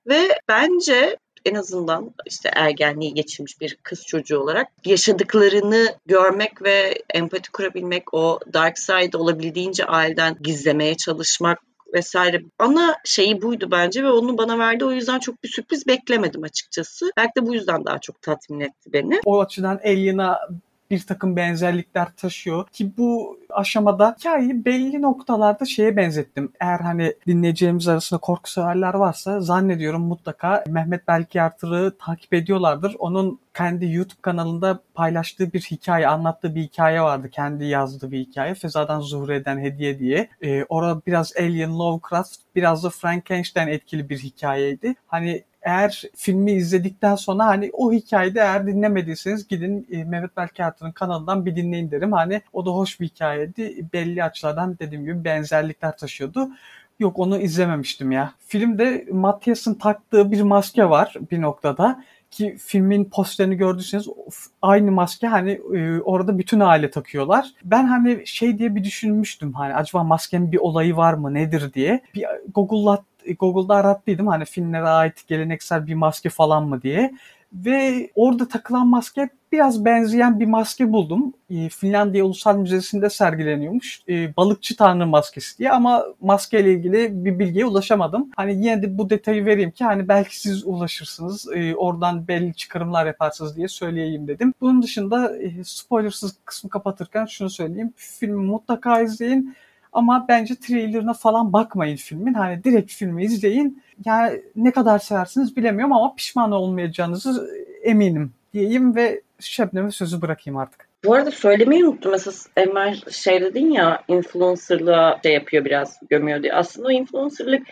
Ve 0.07 0.39
bence 0.49 1.17
en 1.44 1.54
azından 1.54 2.14
işte 2.26 2.50
ergenliği 2.54 3.14
geçirmiş 3.14 3.61
bir 3.61 3.76
kız 3.82 4.06
çocuğu 4.06 4.38
olarak 4.38 4.68
yaşadıklarını 4.85 5.94
görmek 6.06 6.62
ve 6.62 7.02
empati 7.14 7.50
kurabilmek, 7.50 8.14
o 8.14 8.40
dark 8.52 8.78
side 8.78 9.16
olabildiğince 9.16 9.85
aileden 9.85 10.37
gizlemeye 10.40 10.97
çalışmak 10.97 11.59
vesaire. 11.94 12.42
Ana 12.59 12.97
şeyi 13.04 13.42
buydu 13.42 13.68
bence 13.70 14.04
ve 14.04 14.11
onu 14.11 14.38
bana 14.38 14.59
verdi. 14.59 14.85
O 14.85 14.92
yüzden 14.92 15.18
çok 15.18 15.44
bir 15.44 15.49
sürpriz 15.49 15.87
beklemedim 15.87 16.42
açıkçası. 16.42 17.12
Belki 17.16 17.32
de 17.37 17.47
bu 17.47 17.54
yüzden 17.54 17.85
daha 17.85 17.99
çok 17.99 18.23
tatmin 18.23 18.61
etti 18.61 18.92
beni. 18.92 19.20
O 19.25 19.40
açıdan 19.40 19.80
Alien'a 19.85 20.38
bir 20.90 21.06
takım 21.06 21.37
benzerlikler 21.37 22.09
taşıyor 22.16 22.68
ki 22.68 22.92
bu 22.97 23.38
aşamada 23.50 24.16
hikayeyi 24.18 24.64
belli 24.64 25.02
noktalarda 25.02 25.64
şeye 25.64 25.97
benzettim. 25.97 26.52
Eğer 26.61 26.80
hani 26.80 27.14
dinleyeceğimiz 27.26 27.88
arasında 27.88 28.20
korku 28.20 28.50
severler 28.50 28.94
varsa 28.94 29.40
zannediyorum 29.40 30.02
mutlaka 30.02 30.64
Mehmet 30.68 31.09
Belki 31.09 31.42
Artır'ı 31.42 31.99
takip 31.99 32.35
ediyorlardır. 32.35 32.97
Onun 32.99 33.40
kendi 33.54 33.92
YouTube 33.92 34.20
kanalında 34.23 34.80
paylaştığı 34.94 35.52
bir 35.52 35.61
hikaye, 35.61 36.09
anlattığı 36.09 36.54
bir 36.54 36.62
hikaye 36.62 37.02
vardı. 37.02 37.30
Kendi 37.30 37.64
yazdığı 37.64 38.11
bir 38.11 38.18
hikaye. 38.18 38.54
Fezadan 38.54 39.00
Zuhre'den 39.00 39.59
Hediye 39.59 39.99
diye. 39.99 40.28
Ee, 40.42 40.64
orada 40.68 41.02
biraz 41.06 41.32
Alien 41.38 41.78
Lovecraft, 41.78 42.37
biraz 42.56 42.85
da 42.85 42.90
Frankenstein 42.90 43.68
etkili 43.68 44.09
bir 44.09 44.18
hikayeydi. 44.18 44.94
Hani 45.06 45.44
eğer 45.62 46.02
filmi 46.17 46.52
izledikten 46.52 47.14
sonra 47.14 47.47
hani 47.47 47.71
o 47.73 47.93
hikayede 47.93 48.40
eğer 48.40 48.67
dinlemediyseniz 48.67 49.49
gidin 49.49 49.87
e, 49.90 50.05
Mehmet 50.05 50.37
Belki 50.37 50.64
Artır'ın 50.64 50.93
kanalından 50.93 51.47
bir 51.47 51.57
dinleyin 51.57 51.90
derim. 51.90 52.12
Hani 52.12 52.43
o 52.52 52.67
da 52.67 52.71
hoş 52.71 53.00
bir 53.00 53.07
hikayeydi. 53.07 53.87
Belli 53.93 54.25
açılardan 54.25 54.79
dediğim 54.79 55.05
gibi 55.05 55.25
benzerlikler 55.25 55.97
taşıyordu. 55.97 56.49
Yok 56.99 57.19
onu 57.19 57.38
izlememiştim 57.38 58.12
ya. 58.12 58.35
Filmde 58.47 59.07
Matthias'ın 59.12 59.75
taktığı 59.75 60.33
bir 60.33 60.43
maske 60.43 60.90
var 60.90 61.14
bir 61.31 61.40
noktada 61.40 62.05
ki 62.31 62.57
filmin 62.59 63.05
posterini 63.05 63.57
gördüyseniz 63.57 64.07
aynı 64.62 64.93
maske 64.93 65.26
hani 65.26 65.50
e, 65.75 66.00
orada 66.00 66.38
bütün 66.38 66.61
aile 66.61 66.90
takıyorlar. 66.90 67.52
Ben 67.64 67.87
hani 67.87 68.26
şey 68.26 68.59
diye 68.59 68.75
bir 68.75 68.85
düşünmüştüm 68.85 69.52
hani 69.52 69.75
acaba 69.75 70.05
maskenin 70.05 70.52
bir 70.52 70.59
olayı 70.59 70.97
var 70.97 71.12
mı 71.14 71.35
nedir 71.35 71.73
diye. 71.73 72.00
Bir 72.14 72.26
Google'la 72.55 73.05
Google'da 73.39 73.75
arattıydım 73.75 74.27
hani 74.27 74.45
filmlere 74.45 74.89
ait 74.89 75.27
geleneksel 75.27 75.87
bir 75.87 75.95
maske 75.95 76.29
falan 76.29 76.69
mı 76.69 76.83
diye. 76.83 77.12
Ve 77.53 78.11
orada 78.15 78.49
takılan 78.49 78.87
maske 78.87 79.29
biraz 79.53 79.85
benzeyen 79.85 80.41
bir 80.41 80.47
maske 80.47 80.93
buldum. 80.93 81.33
E, 81.50 81.69
Finlandiya 81.69 82.25
Ulusal 82.25 82.57
Müzesi'nde 82.57 83.11
sergileniyormuş. 83.11 84.00
E, 84.09 84.37
balıkçı 84.37 84.77
tanrı 84.77 85.07
maskesi 85.07 85.59
diye 85.59 85.71
ama 85.71 86.05
maskeyle 86.21 86.73
ilgili 86.73 87.25
bir 87.25 87.39
bilgiye 87.39 87.67
ulaşamadım. 87.67 88.31
Hani 88.37 88.55
yine 88.55 88.83
de 88.83 88.99
bu 88.99 89.11
detayı 89.11 89.47
vereyim 89.47 89.71
ki 89.71 89.85
hani 89.85 90.09
belki 90.09 90.41
siz 90.41 90.67
ulaşırsınız. 90.67 91.47
E, 91.55 91.75
oradan 91.75 92.29
belli 92.29 92.55
çıkarımlar 92.55 93.07
yaparsınız 93.07 93.57
diye 93.57 93.69
söyleyeyim 93.69 94.29
dedim. 94.29 94.55
Bunun 94.61 94.83
dışında 94.83 95.37
e, 95.39 95.65
spoilersız 95.65 96.37
kısmı 96.45 96.71
kapatırken 96.71 97.27
şunu 97.27 97.50
söyleyeyim. 97.50 97.93
Filmi 97.97 98.47
mutlaka 98.47 99.00
izleyin. 99.00 99.55
Ama 99.92 100.26
bence 100.28 100.54
trailerına 100.54 101.12
falan 101.12 101.52
bakmayın 101.52 101.97
filmin. 101.97 102.35
Hani 102.35 102.64
direkt 102.64 102.92
filmi 102.92 103.25
izleyin. 103.25 103.82
Yani 104.04 104.42
ne 104.56 104.70
kadar 104.70 104.99
seversiniz 104.99 105.56
bilemiyorum 105.56 105.92
ama 105.92 106.14
pişman 106.14 106.52
olmayacağınızı 106.52 107.50
eminim 107.82 108.32
diyeyim 108.54 108.97
ve 108.97 109.20
Şebnem'e 109.40 109.90
sözü 109.90 110.23
bırakayım 110.23 110.56
artık. 110.56 110.88
Bu 111.04 111.14
arada 111.14 111.30
söylemeyi 111.30 111.85
unuttum. 111.85 112.12
Mesela 112.12 112.35
Emel 112.56 113.00
şey 113.11 113.40
dedin 113.40 113.70
ya 113.70 114.02
influencerlığa 114.09 115.20
şey 115.23 115.35
yapıyor 115.35 115.64
biraz 115.64 116.00
gömüyor 116.11 116.42
diye. 116.42 116.54
Aslında 116.54 116.88
o 116.88 116.90
influencerlık 116.90 117.66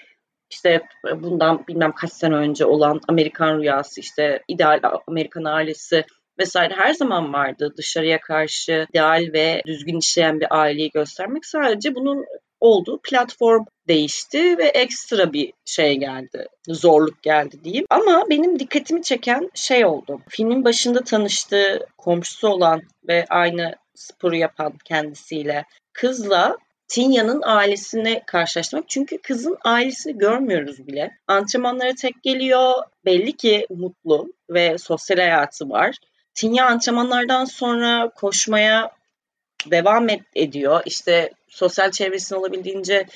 işte 0.50 0.82
bundan 1.16 1.66
bilmem 1.68 1.92
kaç 1.92 2.12
sene 2.12 2.34
önce 2.34 2.64
olan 2.64 3.00
Amerikan 3.08 3.58
rüyası 3.58 4.00
işte 4.00 4.42
ideal 4.48 4.80
Amerikan 5.06 5.44
ailesi 5.44 6.04
vesaire 6.38 6.74
her 6.74 6.94
zaman 6.94 7.32
vardı. 7.32 7.74
Dışarıya 7.76 8.20
karşı 8.20 8.86
ideal 8.90 9.32
ve 9.32 9.62
düzgün 9.66 9.98
işleyen 9.98 10.40
bir 10.40 10.46
aileyi 10.60 10.90
göstermek 10.90 11.46
sadece 11.46 11.94
bunun 11.94 12.24
olduğu 12.60 13.00
platform 13.02 13.64
değişti 13.88 14.58
ve 14.58 14.64
ekstra 14.64 15.32
bir 15.32 15.52
şey 15.64 15.96
geldi. 15.96 16.46
Zorluk 16.68 17.22
geldi 17.22 17.64
diyeyim. 17.64 17.86
Ama 17.90 18.24
benim 18.30 18.58
dikkatimi 18.58 19.02
çeken 19.02 19.50
şey 19.54 19.84
oldu. 19.84 20.20
Filmin 20.28 20.64
başında 20.64 21.04
tanıştığı 21.04 21.86
komşusu 21.98 22.48
olan 22.48 22.82
ve 23.08 23.24
aynı 23.28 23.74
sporu 23.94 24.36
yapan 24.36 24.72
kendisiyle 24.84 25.64
kızla 25.92 26.56
Tinya'nın 26.88 27.42
ailesini 27.44 28.22
karşılaştırmak. 28.26 28.88
Çünkü 28.88 29.18
kızın 29.18 29.56
ailesini 29.64 30.18
görmüyoruz 30.18 30.86
bile. 30.86 31.10
Antrenmanlara 31.26 31.94
tek 31.94 32.22
geliyor. 32.22 32.72
Belli 33.04 33.32
ki 33.32 33.66
mutlu 33.70 34.32
ve 34.50 34.78
sosyal 34.78 35.18
hayatı 35.18 35.68
var. 35.68 35.96
Tinya 36.38 36.66
antrenmanlardan 36.66 37.44
sonra 37.44 38.10
koşmaya 38.10 38.90
devam 39.70 40.08
ed- 40.08 40.24
ediyor. 40.34 40.82
İşte 40.86 41.32
sosyal 41.48 41.90
çevresini 41.90 42.38
olabildiğince 42.38 43.06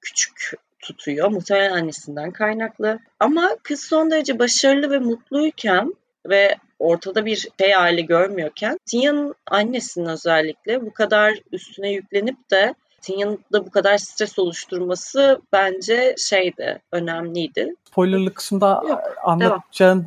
küçük 0.00 0.52
tutuyor. 0.78 1.28
Muhtemelen 1.28 1.72
annesinden 1.72 2.30
kaynaklı. 2.30 2.98
Ama 3.20 3.50
kız 3.62 3.80
son 3.80 4.10
derece 4.10 4.38
başarılı 4.38 4.90
ve 4.90 4.98
mutluyken 4.98 5.94
ve 6.26 6.56
ortada 6.78 7.26
bir 7.26 7.48
şey 7.60 7.76
aile 7.76 8.00
görmüyorken 8.00 8.78
Tinya'nın 8.86 9.34
annesinin 9.50 10.06
özellikle 10.06 10.86
bu 10.86 10.92
kadar 10.92 11.34
üstüne 11.52 11.90
yüklenip 11.90 12.50
de 12.50 12.74
Tinya'nın 13.00 13.38
da 13.52 13.66
bu 13.66 13.70
kadar 13.70 13.98
stres 13.98 14.38
oluşturması 14.38 15.40
bence 15.52 16.14
şeydi, 16.18 16.82
önemliydi. 16.92 17.74
Spoilerlı 17.84 18.34
kısımda 18.34 18.82
Yok, 18.88 19.00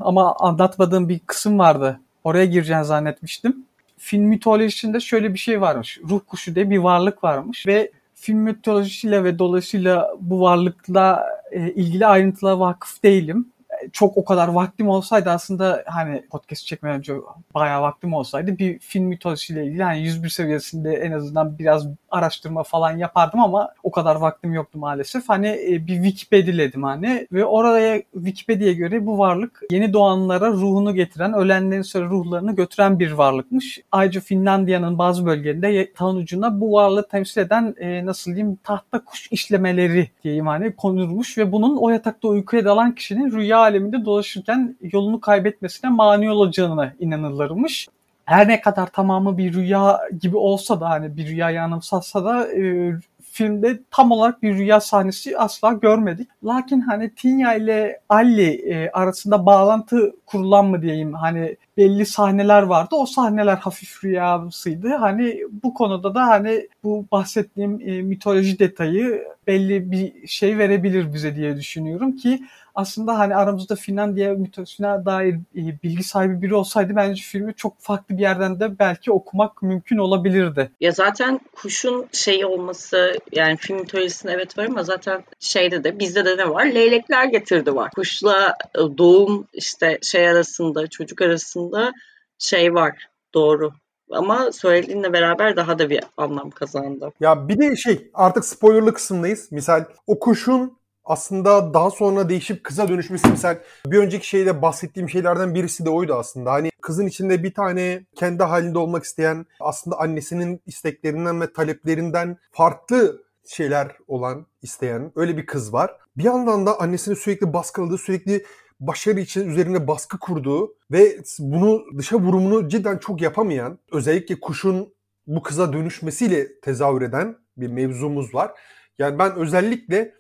ama 0.02 0.36
anlatmadığım 0.36 1.10
bir 1.10 1.20
kısım 1.20 1.60
vardı. 1.60 2.00
Oraya 2.26 2.46
gireceğini 2.46 2.86
zannetmiştim. 2.86 3.66
Film 3.98 4.24
mitolojisinde 4.24 5.00
şöyle 5.00 5.34
bir 5.34 5.40
şey 5.40 5.62
varmış. 5.62 6.00
Ruh 6.10 6.20
kuşu 6.28 6.56
diye 6.56 6.70
bir 6.70 6.78
varlık 6.78 7.24
varmış 7.24 7.68
ve 7.68 7.92
film 8.16 8.40
mitolojisiyle 8.40 9.24
ve 9.24 9.40
dolayısıyla 9.40 10.12
bu 10.22 10.42
varlıkla 10.42 11.26
e, 11.52 11.72
ilgili 11.72 12.06
ayrıntılara 12.06 12.60
vakıf 12.60 13.04
değilim 13.04 13.52
çok 13.94 14.18
o 14.18 14.26
kadar 14.26 14.48
vaktim 14.48 14.90
olsaydı 14.90 15.30
aslında 15.30 15.84
hani 15.88 16.26
podcast 16.32 16.66
çekmeden 16.66 16.98
önce 16.98 17.14
bayağı 17.54 17.82
vaktim 17.82 18.14
olsaydı 18.14 18.58
bir 18.58 18.80
film 18.80 19.04
mitolojisiyle 19.04 19.66
ilgili 19.66 19.84
hani 19.84 20.02
101 20.02 20.30
seviyesinde 20.30 20.94
en 20.94 21.12
azından 21.12 21.60
biraz 21.60 21.88
araştırma 22.16 22.64
falan 22.64 22.98
yapardım 22.98 23.40
ama 23.40 23.74
o 23.84 23.92
kadar 23.92 24.16
vaktim 24.16 24.54
yoktu 24.54 24.80
maalesef. 24.80 25.30
Hani 25.30 25.48
e, 25.48 25.88
bir 25.88 25.96
Wikipedia'ledim 26.04 26.84
hani 26.84 27.28
ve 27.32 27.46
oraya 27.46 28.02
Wikipedia'ya 28.14 28.74
göre 28.74 29.06
bu 29.06 29.18
varlık 29.18 29.62
yeni 29.72 29.94
doğanlara 29.94 30.52
ruhunu 30.52 30.94
getiren, 30.96 31.34
ölenlerin 31.34 31.82
sonra 31.82 32.06
ruhlarını 32.06 32.56
götüren 32.56 33.00
bir 33.00 33.12
varlıkmış. 33.12 33.82
Ayrıca 33.92 34.22
Finlandiya'nın 34.22 34.98
bazı 34.98 35.26
bölgelerinde 35.26 35.94
tan 35.94 36.16
ucuna 36.16 36.62
bu 36.62 36.74
varlığı 36.74 37.08
temsil 37.08 37.42
eden 37.42 37.76
e, 37.80 38.06
nasıl 38.06 38.36
diyeyim 38.36 38.56
tahta 38.64 39.06
kuş 39.06 39.28
işlemeleri 39.32 40.10
diyeyim 40.24 40.48
hani 40.48 40.76
konulmuş 40.76 41.38
ve 41.38 41.52
bunun 41.52 41.78
o 41.78 41.90
yatakta 41.90 42.28
uykuya 42.28 42.66
dalan 42.66 42.96
kişinin 42.96 43.32
rüya 43.32 43.68
aleminde 43.76 44.06
dolaşırken 44.06 44.76
yolunu 44.82 45.20
kaybetmesine 45.20 45.90
mani 45.90 46.32
olacağına 46.32 46.94
inanılırmış. 47.00 47.88
Her 48.26 48.48
ne 48.48 48.62
kadar 48.62 48.88
tamamı 48.88 49.38
bir 49.38 49.54
rüya 49.54 50.00
gibi 50.22 50.38
olsa 50.38 50.82
da 50.82 50.90
hani 50.90 51.18
bir 51.18 51.28
rüyayı 51.28 51.62
anımsatsa 51.62 52.26
da 52.26 52.48
e, 52.54 52.94
filmde 53.32 53.80
tam 53.92 54.12
olarak 54.12 54.44
bir 54.44 54.56
rüya 54.56 54.80
sahnesi 54.80 55.38
asla 55.38 55.74
görmedik. 55.74 56.30
Lakin 56.44 56.82
hani 56.82 57.16
Tinya 57.16 57.56
ile 57.56 58.00
Ali 58.10 58.50
e, 58.52 58.90
arasında 58.92 59.46
bağlantı 59.46 60.16
kurulan 60.26 60.66
mı 60.66 60.82
diyeyim 60.82 61.14
hani 61.14 61.58
belli 61.78 62.06
sahneler 62.06 62.62
vardı. 62.62 62.96
O 62.96 63.06
sahneler 63.06 63.58
hafif 63.58 64.04
rüyasıydı. 64.04 64.90
Hani 64.90 65.40
bu 65.64 65.74
konuda 65.74 66.16
da 66.16 66.28
hani 66.28 66.68
bu 66.84 67.06
bahsettiğim 67.12 67.82
e, 67.82 68.02
mitoloji 68.02 68.60
detayı 68.60 69.24
belli 69.48 69.92
bir 69.92 70.28
şey 70.28 70.58
verebilir 70.58 71.14
bize 71.14 71.36
diye 71.36 71.56
düşünüyorum 71.58 72.16
ki 72.16 72.40
aslında 72.76 73.20
hani 73.20 73.36
aramızda 73.36 73.76
Finlandiya 73.76 74.34
mitolojisine 74.34 75.06
dair 75.06 75.34
e, 75.34 75.82
bilgi 75.84 76.04
sahibi 76.04 76.42
biri 76.42 76.56
olsaydı 76.56 76.96
bence 76.96 77.22
filmi 77.22 77.54
çok 77.56 77.80
farklı 77.80 78.18
bir 78.18 78.22
yerden 78.22 78.60
de 78.60 78.80
belki 78.80 79.12
okumak 79.12 79.62
mümkün 79.62 79.98
olabilirdi. 79.98 80.72
Ya 80.80 80.92
zaten 80.92 81.40
kuşun 81.56 82.08
şey 82.12 82.46
olması 82.46 83.14
yani 83.32 83.58
film 83.58 83.80
mitolojisinde 83.80 84.32
evet 84.32 84.58
var 84.58 84.66
ama 84.66 84.84
zaten 84.84 85.24
şeyde 85.40 85.84
de 85.84 86.00
bizde 86.00 86.26
de 86.26 86.38
ne 86.38 86.50
var? 86.50 86.66
Leylekler 86.66 87.26
getirdi 87.26 87.76
var. 87.76 87.92
Kuşla 87.96 88.56
e, 88.76 88.80
doğum 88.98 89.48
işte 89.54 90.00
şey 90.02 90.30
arasında 90.30 90.88
çocuk 90.88 91.22
arasında 91.22 91.92
şey 92.40 92.74
var. 92.74 93.08
Doğru. 93.34 93.72
Ama 94.12 94.52
söylediğinle 94.52 95.14
beraber 95.14 95.56
daha 95.56 95.80
da 95.80 95.90
bir 95.90 96.04
anlam 96.18 96.50
kazandı. 96.50 97.12
Ya 97.20 97.48
bir 97.48 97.58
de 97.58 97.76
şey 97.76 98.12
artık 98.14 98.46
spoilerlı 98.46 98.94
kısımdayız. 98.94 99.52
Misal 99.52 99.86
o 100.08 100.20
kuşun 100.20 100.78
aslında 101.06 101.74
daha 101.74 101.92
sonra 101.92 102.30
değişip 102.30 102.64
kıza 102.64 102.88
dönüşmesi 102.88 103.28
misal 103.28 103.58
bir 103.86 103.98
önceki 103.98 104.28
şeyde 104.28 104.62
bahsettiğim 104.62 105.10
şeylerden 105.10 105.56
birisi 105.56 105.86
de 105.86 105.90
oydu 105.90 106.14
aslında. 106.14 106.52
Hani 106.52 106.72
kızın 106.82 107.08
içinde 107.08 107.44
bir 107.44 107.54
tane 107.54 108.06
kendi 108.16 108.44
halinde 108.44 108.78
olmak 108.78 109.04
isteyen 109.04 109.46
aslında 109.60 110.00
annesinin 110.00 110.62
isteklerinden 110.66 111.42
ve 111.42 111.54
taleplerinden 111.54 112.38
farklı 112.52 113.26
şeyler 113.48 113.98
olan 114.08 114.46
isteyen 114.62 115.12
öyle 115.16 115.38
bir 115.38 115.46
kız 115.46 115.74
var. 115.74 115.98
Bir 116.18 116.24
yandan 116.24 116.66
da 116.66 116.80
annesini 116.80 117.16
sürekli 117.16 117.54
baskıladığı, 117.54 117.98
sürekli 117.98 118.46
başarı 118.80 119.20
için 119.20 119.50
üzerine 119.50 119.88
baskı 119.88 120.20
kurduğu 120.20 120.76
ve 120.92 121.18
bunu 121.40 121.84
dışa 121.98 122.18
vurumunu 122.18 122.70
cidden 122.70 122.98
çok 122.98 123.22
yapamayan, 123.22 123.80
özellikle 123.92 124.40
kuşun 124.40 124.94
bu 125.28 125.44
kıza 125.44 125.74
dönüşmesiyle 125.74 126.60
tezahür 126.60 127.02
eden 127.02 127.38
bir 127.58 127.68
mevzumuz 127.68 128.36
var. 128.36 128.52
Yani 129.00 129.20
ben 129.20 129.36
özellikle 129.36 130.14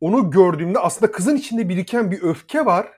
onu 0.00 0.30
gördüğümde 0.30 0.78
aslında 0.78 1.12
kızın 1.12 1.36
içinde 1.36 1.68
biriken 1.68 2.10
bir 2.10 2.22
öfke 2.22 2.66
var. 2.66 2.88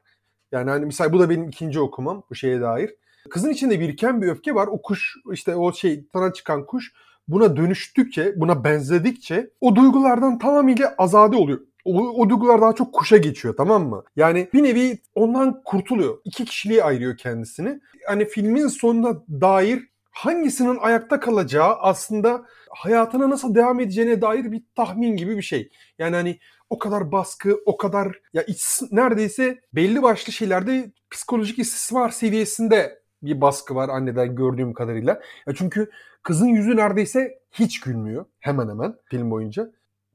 Yani 0.52 0.70
hani 0.70 0.86
misal 0.86 1.12
bu 1.12 1.20
da 1.20 1.30
benim 1.30 1.48
ikinci 1.48 1.80
okumam 1.80 2.22
bu 2.30 2.34
şeye 2.34 2.60
dair. 2.60 2.94
Kızın 3.30 3.50
içinde 3.50 3.80
biriken 3.80 4.22
bir 4.22 4.28
öfke 4.28 4.54
var. 4.54 4.66
O 4.66 4.82
kuş 4.82 5.16
işte 5.32 5.56
o 5.56 5.72
şey 5.72 6.04
sana 6.12 6.32
çıkan 6.32 6.66
kuş 6.66 6.92
buna 7.28 7.56
dönüştükçe, 7.56 8.40
buna 8.40 8.64
benzedikçe 8.64 9.50
o 9.60 9.76
duygulardan 9.76 10.38
tamamıyla 10.38 10.94
azade 10.98 11.36
oluyor. 11.36 11.60
O, 11.84 12.08
o 12.08 12.30
duygular 12.30 12.60
daha 12.60 12.74
çok 12.74 12.94
kuşa 12.94 13.16
geçiyor 13.16 13.56
tamam 13.56 13.88
mı? 13.88 14.04
Yani 14.16 14.48
bir 14.52 14.62
nevi 14.62 14.98
ondan 15.14 15.62
kurtuluyor. 15.64 16.18
İki 16.24 16.44
kişiliğe 16.44 16.84
ayırıyor 16.84 17.16
kendisini. 17.16 17.80
Hani 18.06 18.24
filmin 18.24 18.66
sonuna 18.66 19.22
dair 19.28 19.90
hangisinin 20.10 20.78
ayakta 20.80 21.20
kalacağı 21.20 21.74
aslında 21.74 22.44
hayatına 22.70 23.30
nasıl 23.30 23.54
devam 23.54 23.80
edeceğine 23.80 24.22
dair 24.22 24.52
bir 24.52 24.62
tahmin 24.74 25.16
gibi 25.16 25.36
bir 25.36 25.42
şey. 25.42 25.70
Yani 25.98 26.16
hani 26.16 26.38
o 26.70 26.78
kadar 26.78 27.12
baskı, 27.12 27.60
o 27.66 27.76
kadar 27.76 28.20
ya 28.32 28.42
iç, 28.42 28.82
neredeyse 28.90 29.60
belli 29.72 30.02
başlı 30.02 30.32
şeylerde 30.32 30.92
psikolojik 31.10 31.58
istismar 31.58 32.10
seviyesinde 32.10 33.00
bir 33.22 33.40
baskı 33.40 33.74
var 33.74 33.88
anneden 33.88 34.36
gördüğüm 34.36 34.72
kadarıyla. 34.72 35.20
Ya 35.46 35.54
çünkü 35.54 35.90
kızın 36.22 36.46
yüzü 36.46 36.76
neredeyse 36.76 37.38
hiç 37.52 37.80
gülmüyor 37.80 38.24
hemen 38.38 38.68
hemen 38.68 38.94
film 39.04 39.30
boyunca. 39.30 39.70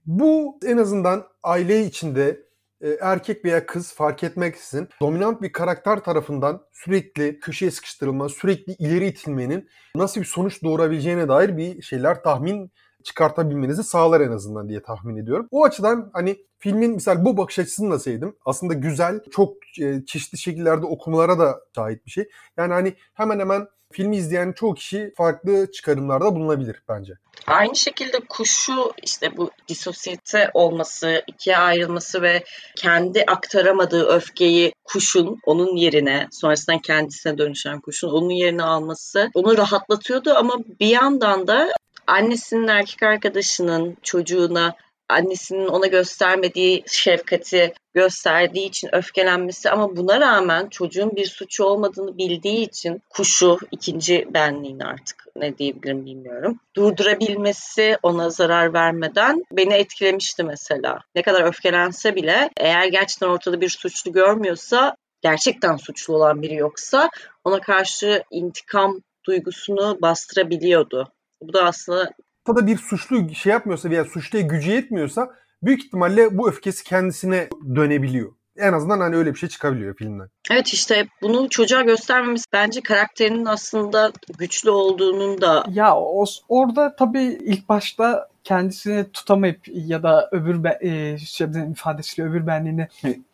Bu 0.05 0.59
en 0.65 0.77
azından 0.77 1.27
aile 1.43 1.85
içinde 1.85 2.45
e, 2.81 2.89
erkek 3.01 3.45
veya 3.45 3.65
kız 3.65 3.93
fark 3.93 4.23
etmeksizin 4.23 4.89
dominant 5.01 5.41
bir 5.41 5.51
karakter 5.51 6.03
tarafından 6.03 6.61
sürekli 6.71 7.39
köşeye 7.39 7.71
sıkıştırılma, 7.71 8.29
sürekli 8.29 8.73
ileri 8.73 9.07
itilmenin 9.07 9.69
nasıl 9.95 10.21
bir 10.21 10.25
sonuç 10.25 10.63
doğurabileceğine 10.63 11.27
dair 11.27 11.57
bir 11.57 11.81
şeyler 11.81 12.23
tahmin 12.23 12.71
çıkartabilmenizi 13.05 13.83
sağlar 13.83 14.21
en 14.21 14.31
azından 14.31 14.69
diye 14.69 14.81
tahmin 14.83 15.15
ediyorum. 15.17 15.47
O 15.51 15.63
açıdan 15.63 16.09
hani 16.13 16.37
filmin 16.57 16.91
misal 16.91 17.25
bu 17.25 17.37
bakış 17.37 17.59
açısını 17.59 17.91
da 17.91 17.99
sevdim. 17.99 18.35
Aslında 18.45 18.73
güzel, 18.73 19.19
çok 19.31 19.53
e, 19.81 20.05
çeşitli 20.05 20.37
şekillerde 20.37 20.85
okumalara 20.85 21.39
da 21.39 21.59
şahit 21.75 22.05
bir 22.05 22.11
şey. 22.11 22.29
Yani 22.57 22.73
hani 22.73 22.93
hemen 23.13 23.39
hemen 23.39 23.67
filmi 23.91 24.17
izleyen 24.17 24.51
çoğu 24.51 24.73
kişi 24.73 25.13
farklı 25.17 25.71
çıkarımlarda 25.71 26.35
bulunabilir 26.35 26.83
bence. 26.89 27.13
Aynı 27.47 27.75
şekilde 27.75 28.19
kuşu 28.29 28.91
işte 29.03 29.37
bu 29.37 29.51
disosyete 29.67 30.51
olması, 30.53 31.23
ikiye 31.27 31.57
ayrılması 31.57 32.21
ve 32.21 32.43
kendi 32.75 33.23
aktaramadığı 33.27 34.05
öfkeyi 34.05 34.73
kuşun 34.83 35.39
onun 35.45 35.75
yerine 35.75 36.27
sonrasında 36.31 36.81
kendisine 36.83 37.37
dönüşen 37.37 37.81
kuşun 37.81 38.09
onun 38.09 38.29
yerine 38.29 38.63
alması 38.63 39.29
onu 39.33 39.57
rahatlatıyordu 39.57 40.33
ama 40.33 40.57
bir 40.79 40.87
yandan 40.87 41.47
da 41.47 41.69
annesinin 42.07 42.67
erkek 42.67 43.03
arkadaşının 43.03 43.97
çocuğuna 44.01 44.75
annesinin 45.09 45.67
ona 45.67 45.87
göstermediği 45.87 46.83
şefkati 46.87 47.73
gösterdiği 47.93 48.65
için 48.65 48.95
öfkelenmesi 48.95 49.69
ama 49.69 49.95
buna 49.97 50.19
rağmen 50.19 50.69
çocuğun 50.69 51.15
bir 51.15 51.25
suçu 51.25 51.63
olmadığını 51.63 52.17
bildiği 52.17 52.65
için 52.65 53.01
kuşu 53.09 53.57
ikinci 53.71 54.27
benliğini 54.33 54.85
artık 54.85 55.25
ne 55.35 55.57
diyebilirim 55.57 56.05
bilmiyorum. 56.05 56.59
Durdurabilmesi 56.75 57.97
ona 58.03 58.29
zarar 58.29 58.73
vermeden 58.73 59.43
beni 59.51 59.73
etkilemişti 59.73 60.43
mesela. 60.43 60.99
Ne 61.15 61.21
kadar 61.21 61.43
öfkelense 61.43 62.15
bile 62.15 62.49
eğer 62.57 62.87
gerçekten 62.87 63.27
ortada 63.27 63.61
bir 63.61 63.69
suçlu 63.69 64.11
görmüyorsa 64.11 64.95
gerçekten 65.21 65.75
suçlu 65.75 66.15
olan 66.15 66.41
biri 66.41 66.55
yoksa 66.55 67.09
ona 67.43 67.61
karşı 67.61 68.23
intikam 68.31 69.01
duygusunu 69.27 69.97
bastırabiliyordu. 70.01 71.11
Bu 71.47 71.53
da 71.53 71.63
aslında 71.63 72.11
da 72.47 72.67
bir 72.67 72.77
suçlu 72.77 73.35
şey 73.35 73.51
yapmıyorsa 73.51 73.89
veya 73.89 74.05
suçluya 74.05 74.43
gücü 74.43 74.71
yetmiyorsa 74.71 75.29
büyük 75.63 75.85
ihtimalle 75.85 76.37
bu 76.37 76.49
öfkesi 76.49 76.83
kendisine 76.83 77.49
dönebiliyor. 77.75 78.31
En 78.57 78.73
azından 78.73 78.99
hani 78.99 79.15
öyle 79.15 79.33
bir 79.33 79.39
şey 79.39 79.49
çıkabiliyor 79.49 79.95
filmden. 79.95 80.29
Evet 80.51 80.67
işte 80.67 81.07
bunu 81.21 81.49
çocuğa 81.49 81.81
göstermemiz 81.81 82.45
bence 82.53 82.81
karakterinin 82.81 83.45
aslında 83.45 84.11
güçlü 84.37 84.69
olduğunun 84.69 85.41
da... 85.41 85.65
Ya 85.69 85.95
o, 85.95 86.25
orada 86.49 86.95
tabii 86.95 87.23
ilk 87.23 87.69
başta 87.69 88.29
kendisini 88.43 89.11
tutamayıp 89.11 89.59
ya 89.67 90.03
da 90.03 90.29
öbür 90.31 90.63
be, 90.63 90.79
e, 90.81 91.17
şey, 91.17 91.47
ifadesiyle 91.71 92.29
öbür 92.29 92.47
benliğini 92.47 92.87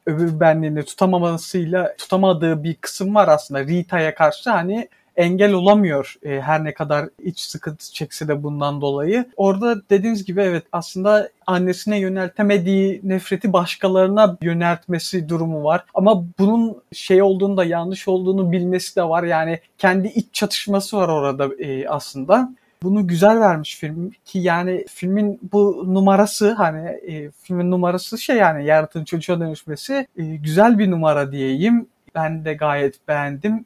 öbür 0.06 0.40
benliğini 0.40 0.86
tutamamasıyla 0.86 1.96
tutamadığı 1.98 2.64
bir 2.64 2.76
kısım 2.76 3.16
var 3.16 3.28
aslında 3.28 3.64
Rita'ya 3.64 4.16
karşı 4.16 4.50
hani 4.50 4.90
engel 5.22 5.54
olamıyor 5.54 6.16
e, 6.24 6.42
her 6.42 6.64
ne 6.64 6.74
kadar 6.74 7.10
iç 7.24 7.40
sıkıntı 7.40 7.94
çekse 7.94 8.28
de 8.28 8.44
bundan 8.44 8.82
dolayı. 8.82 9.26
Orada 9.38 9.90
dediğiniz 9.90 10.26
gibi 10.26 10.42
evet 10.42 10.64
aslında 10.72 11.30
annesine 11.48 12.00
yöneltemediği 12.00 13.02
nefreti 13.04 13.54
başkalarına 13.54 14.38
yöneltmesi 14.42 15.30
durumu 15.30 15.64
var. 15.64 15.86
Ama 15.94 16.26
bunun 16.40 16.82
şey 16.94 17.22
olduğunu 17.22 17.58
da 17.58 17.66
yanlış 17.66 18.08
olduğunu 18.08 18.52
bilmesi 18.52 18.96
de 18.96 19.04
var. 19.04 19.24
Yani 19.24 19.60
kendi 19.78 20.08
iç 20.08 20.26
çatışması 20.34 20.98
var 20.98 21.10
orada 21.10 21.50
e, 21.60 21.88
aslında. 21.88 22.50
Bunu 22.84 23.08
güzel 23.08 23.40
vermiş 23.40 23.76
film 23.76 24.12
ki 24.26 24.40
yani 24.40 24.86
filmin 24.90 25.40
bu 25.52 25.86
numarası 25.94 26.52
hani 26.52 26.88
e, 26.88 27.32
filmin 27.32 27.72
numarası 27.72 28.18
şey 28.18 28.38
yani 28.38 28.66
yaratığın 28.66 29.04
çocuğa 29.04 29.40
dönüşmesi 29.40 30.08
e, 30.18 30.24
güzel 30.24 30.80
bir 30.80 30.92
numara 30.92 31.32
diyeyim. 31.32 31.88
Ben 32.16 32.46
de 32.46 32.54
gayet 32.54 33.08
beğendim 33.08 33.66